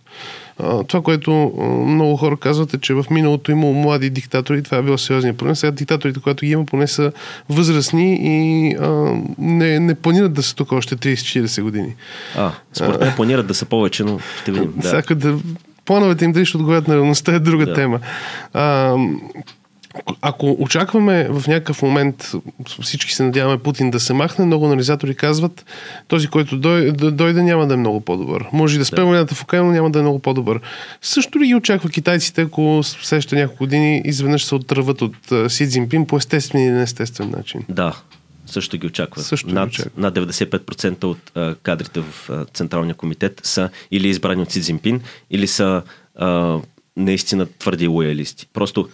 А, 0.59 0.85
това, 0.85 1.03
което 1.03 1.53
а, 1.61 1.65
много 1.65 2.17
хора 2.17 2.37
казват 2.37 2.75
е, 2.75 2.79
че 2.79 2.95
в 2.95 3.05
миналото 3.11 3.51
имало 3.51 3.75
млади 3.75 4.11
диктатори, 4.11 4.63
това 4.63 4.77
е 4.77 4.83
било 4.83 4.99
сериозния 4.99 5.37
проблем. 5.37 5.57
Сега 5.57 5.71
диктаторите, 5.71 6.21
които 6.21 6.47
ги 6.47 6.53
има, 6.53 6.65
поне 6.65 6.87
са 6.87 7.13
възрастни 7.49 8.19
и 8.23 8.75
а, 8.81 9.17
не, 9.39 9.81
не 9.81 9.95
планират 9.95 10.33
да 10.33 10.43
са 10.43 10.55
тук 10.55 10.73
още 10.73 10.97
30-40 10.97 11.63
години. 11.63 11.95
А, 12.37 12.53
според 12.73 13.01
мен 13.01 13.13
планират 13.17 13.47
да 13.47 13.55
са 13.55 13.65
повече, 13.65 14.05
но 14.05 14.19
ще 14.43 14.53
видим. 14.53 14.73
Да. 14.83 15.03
да 15.15 15.39
плановете 15.85 16.25
им 16.25 16.33
дали 16.33 16.47
ще 16.47 16.57
отговарят 16.57 16.89
на 16.89 16.95
реалността 16.95 17.35
е 17.35 17.39
друга 17.39 17.67
да. 17.67 17.75
тема. 17.75 18.01
А, 18.53 18.97
ако 20.23 20.57
очакваме 20.59 21.29
в 21.31 21.49
някакъв 21.49 21.83
момент, 21.83 22.33
всички 22.83 23.13
се 23.13 23.23
надяваме 23.23 23.59
Путин 23.59 23.91
да 23.91 24.01
се 24.01 24.13
махне, 24.13 24.45
много 24.45 24.67
анализатори 24.67 25.15
казват, 25.15 25.65
този, 26.09 26.29
който 26.29 26.57
дойде, 26.57 26.93
дойде 27.11 27.43
няма 27.43 27.67
да 27.67 27.75
е 27.75 27.77
много 27.77 28.01
по-добър. 28.01 28.45
Може 28.53 28.77
и 28.77 28.79
да 28.79 28.85
спре 28.85 29.03
войната 29.03 29.35
в 29.35 29.43
Украина, 29.43 29.67
но 29.67 29.73
няма 29.73 29.91
да 29.91 29.99
е 29.99 30.03
много 30.03 30.19
по-добър. 30.19 30.61
Също 31.03 31.41
ли 31.41 31.47
ги 31.47 31.55
очаква 31.55 31.91
китайците, 31.91 32.43
ако 32.43 32.81
следващите 32.83 33.37
няколко 33.37 33.65
години 33.65 34.03
изведнъж 34.05 34.45
се 34.45 34.55
оттръват 34.55 35.03
от 35.03 35.17
Си 35.49 35.69
Цзинпин 35.69 36.07
по 36.07 36.17
естествен 36.17 36.63
или 36.63 36.71
неестествен 36.71 37.31
начин? 37.31 37.65
Да, 37.69 37.97
също 38.47 38.79
ги 38.79 38.87
очакват. 38.87 39.25
Също 39.25 39.49
над, 39.49 39.69
ги 39.69 39.75
очаква. 39.75 39.91
над 39.97 40.15
95% 40.15 41.05
от 41.05 41.19
а, 41.35 41.55
кадрите 41.55 42.01
в 42.01 42.31
а, 42.31 42.45
Централния 42.45 42.95
комитет 42.95 43.41
са 43.43 43.71
или 43.91 44.09
избрани 44.09 44.43
от 44.43 44.51
Си 44.51 44.63
Цзинпин, 44.63 45.01
или 45.31 45.47
са 45.47 45.83
а, 46.17 46.59
наистина 46.97 47.47
твърди 47.59 47.87
лоялисти. 47.87 48.47
Просто 48.53 48.89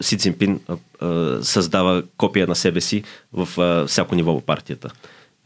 си 0.00 0.18
Цинпин 0.18 0.60
създава 1.42 2.02
копия 2.16 2.46
на 2.46 2.54
себе 2.56 2.80
си 2.80 3.02
в 3.32 3.60
а, 3.60 3.86
всяко 3.86 4.14
ниво 4.14 4.32
в 4.40 4.42
партията. 4.42 4.90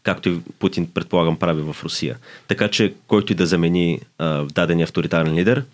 Както 0.02 0.28
и 0.28 0.40
Путин, 0.58 0.86
предполагам, 0.86 1.36
прави 1.36 1.62
в 1.62 1.76
Русия. 1.84 2.16
Така 2.48 2.68
че, 2.68 2.94
който 3.06 3.32
и 3.32 3.36
да 3.36 3.46
замени 3.46 4.00
а, 4.18 4.44
дадения 4.44 4.84
авторитарен 4.84 5.34
лидер, 5.34 5.64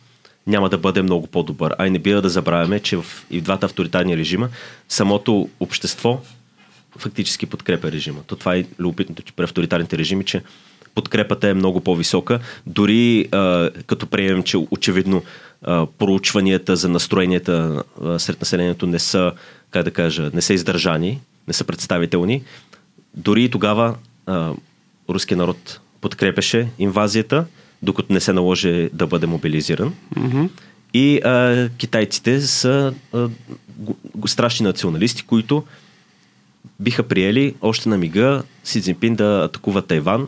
няма 0.46 0.68
да 0.68 0.78
бъде 0.78 1.02
много 1.02 1.26
по-добър. 1.26 1.74
А 1.78 1.87
и 1.87 1.90
не 1.90 1.98
бива 1.98 2.22
да 2.22 2.28
забравяме, 2.28 2.81
че 2.81 2.96
в 2.96 3.04
и 3.31 3.40
в 3.40 3.42
двата 3.42 3.66
авторитарни 3.66 4.16
режима 4.16 4.48
самото 4.88 5.48
общество 5.61 6.20
фактически 6.98 7.46
подкрепя 7.46 7.92
режима. 7.92 8.22
То 8.26 8.37
това 8.37 8.57
е 8.57 8.64
любопитното, 8.78 9.33
при 9.37 9.44
авторитарните 9.44 9.98
режими, 9.98 10.24
че 10.24 10.42
подкрепата 10.94 11.48
е 11.48 11.54
много 11.54 11.81
по-висока. 11.81 12.40
Дори 12.66 13.28
а, 13.33 13.70
като 13.87 14.07
приемем, 14.07 14.42
че 14.42 14.57
очевидно 14.70 15.22
а, 15.62 15.87
проучванията 15.87 16.77
за 16.77 16.88
настроенията 16.88 17.83
а, 18.05 18.18
сред 18.18 18.40
населението 18.40 18.87
не 18.87 18.99
са, 18.99 19.33
как 19.71 19.85
да 19.85 19.90
кажа, 19.90 20.31
не 20.35 20.42
са 20.42 20.55
издържани, 20.55 21.21
не 21.49 21.55
са 21.55 21.64
представителни. 21.64 22.42
Дори 23.14 23.44
и 23.44 23.51
тогава 23.51 23.94
а, 24.27 24.53
руския 25.09 25.38
народ 25.38 25.81
подкрепеше 26.01 26.68
инвазията, 26.79 27.44
докато 27.83 28.12
не 28.12 28.21
се 28.21 28.33
наложи 28.33 28.90
да 28.92 29.07
бъде 29.07 29.27
мобилизиран. 29.27 29.94
Mm-hmm. 30.14 30.49
И 30.94 31.21
а, 31.25 31.68
китайците 31.68 32.40
са 32.40 32.94
а, 33.12 33.29
страшни 34.27 34.66
националисти, 34.66 35.23
които 35.23 35.64
биха 36.81 37.03
приели 37.03 37.55
още 37.61 37.88
на 37.88 37.99
мига 37.99 38.42
Си 38.64 38.83
Цзинпин 38.83 39.14
да 39.14 39.44
атакува 39.44 39.83
Тайван, 39.83 40.27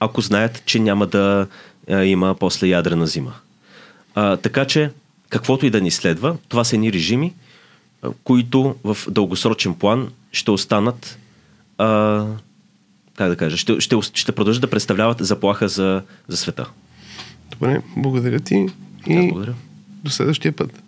ако 0.00 0.20
знаят, 0.20 0.62
че 0.66 0.78
няма 0.78 1.06
да 1.06 1.46
а, 1.90 2.04
има 2.04 2.34
после 2.34 2.66
ядрена 2.66 3.06
зима. 3.06 3.34
А, 4.14 4.36
така 4.36 4.64
че, 4.64 4.90
каквото 5.28 5.66
и 5.66 5.70
да 5.70 5.80
ни 5.80 5.90
следва, 5.90 6.36
това 6.48 6.64
са 6.64 6.76
едни 6.76 6.92
режими, 6.92 7.34
които 8.24 8.74
в 8.84 8.96
дългосрочен 9.08 9.74
план 9.74 10.12
ще 10.32 10.50
останат 10.50 11.18
а, 11.78 12.26
как 13.16 13.28
да 13.28 13.36
кажа, 13.36 13.56
ще, 13.56 13.80
ще, 13.80 13.96
ще 14.14 14.32
продължат 14.32 14.60
да 14.60 14.70
представляват 14.70 15.18
заплаха 15.20 15.68
за, 15.68 16.02
за 16.28 16.36
света. 16.36 16.70
Добре, 17.50 17.82
благодаря 17.96 18.40
ти 18.40 18.66
и 19.06 19.14
да, 19.14 19.22
благодаря. 19.22 19.54
до 20.04 20.10
следващия 20.10 20.52
път. 20.52 20.82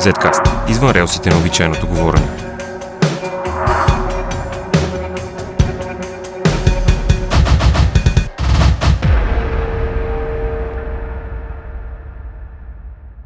Zcast. 0.00 0.70
Извън 0.70 0.90
релсите 0.90 1.30
на 1.30 1.38
обичайното 1.38 1.86
говорене. 1.86 2.45